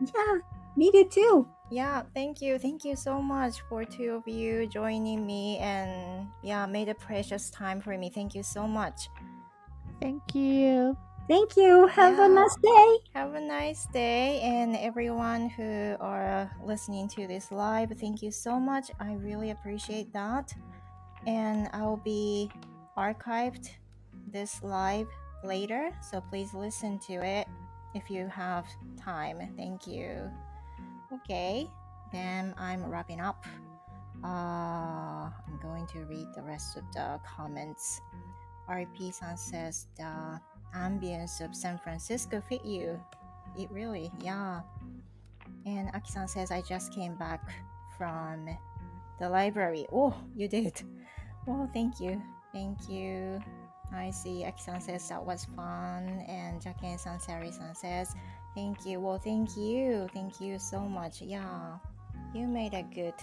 [0.00, 0.38] Yeah,
[0.76, 1.46] me too.
[1.70, 2.58] Yeah, thank you.
[2.58, 7.50] Thank you so much for two of you joining me and yeah, made a precious
[7.50, 8.10] time for me.
[8.10, 9.08] Thank you so much.
[10.00, 10.96] Thank you.
[11.26, 11.86] Thank you.
[11.86, 12.26] Have Yeah.
[12.26, 12.98] a nice day.
[13.14, 18.60] Have a nice day and everyone who are listening to this live, thank you so
[18.60, 18.90] much.
[19.00, 20.52] I really appreciate that.
[21.26, 22.50] And I'll be
[22.98, 23.70] archived
[24.30, 25.08] this live
[25.42, 27.48] later, so please listen to it
[27.94, 28.66] if you have
[28.98, 29.38] time.
[29.56, 30.30] Thank you.
[31.14, 31.68] Okay,
[32.12, 33.44] then I'm wrapping up.
[34.24, 38.00] Uh, I'm going to read the rest of the comments.
[38.68, 40.40] RP san says the
[40.74, 43.00] ambience of San Francisco fit you.
[43.56, 44.62] It really, yeah.
[45.66, 47.40] And Aki-san says, I just came back
[47.96, 48.48] from
[49.20, 49.86] the library.
[49.92, 50.82] Oh, you did.
[51.46, 52.20] Oh, thank you.
[52.52, 53.40] Thank you.
[53.92, 54.44] I see.
[54.44, 56.24] Aki-san says that was fun.
[56.26, 58.14] And Jaken-san, Sally-san says,
[58.54, 59.00] thank you.
[59.00, 60.08] Well, thank you.
[60.14, 61.22] Thank you so much.
[61.22, 61.78] Yeah.
[62.34, 63.14] You made a good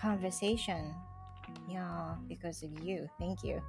[0.00, 0.94] conversation.
[1.68, 3.08] Yeah, because of you.
[3.18, 3.62] Thank you.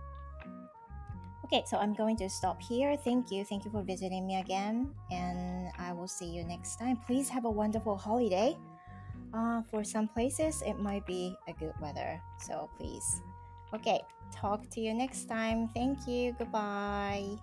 [1.45, 2.97] Okay, so I'm going to stop here.
[2.97, 3.45] Thank you.
[3.45, 4.91] Thank you for visiting me again.
[5.11, 6.97] And I will see you next time.
[7.07, 8.57] Please have a wonderful holiday.
[9.33, 12.19] Uh, for some places, it might be a good weather.
[12.39, 13.21] So please.
[13.73, 15.67] Okay, talk to you next time.
[15.69, 16.35] Thank you.
[16.37, 17.39] Goodbye.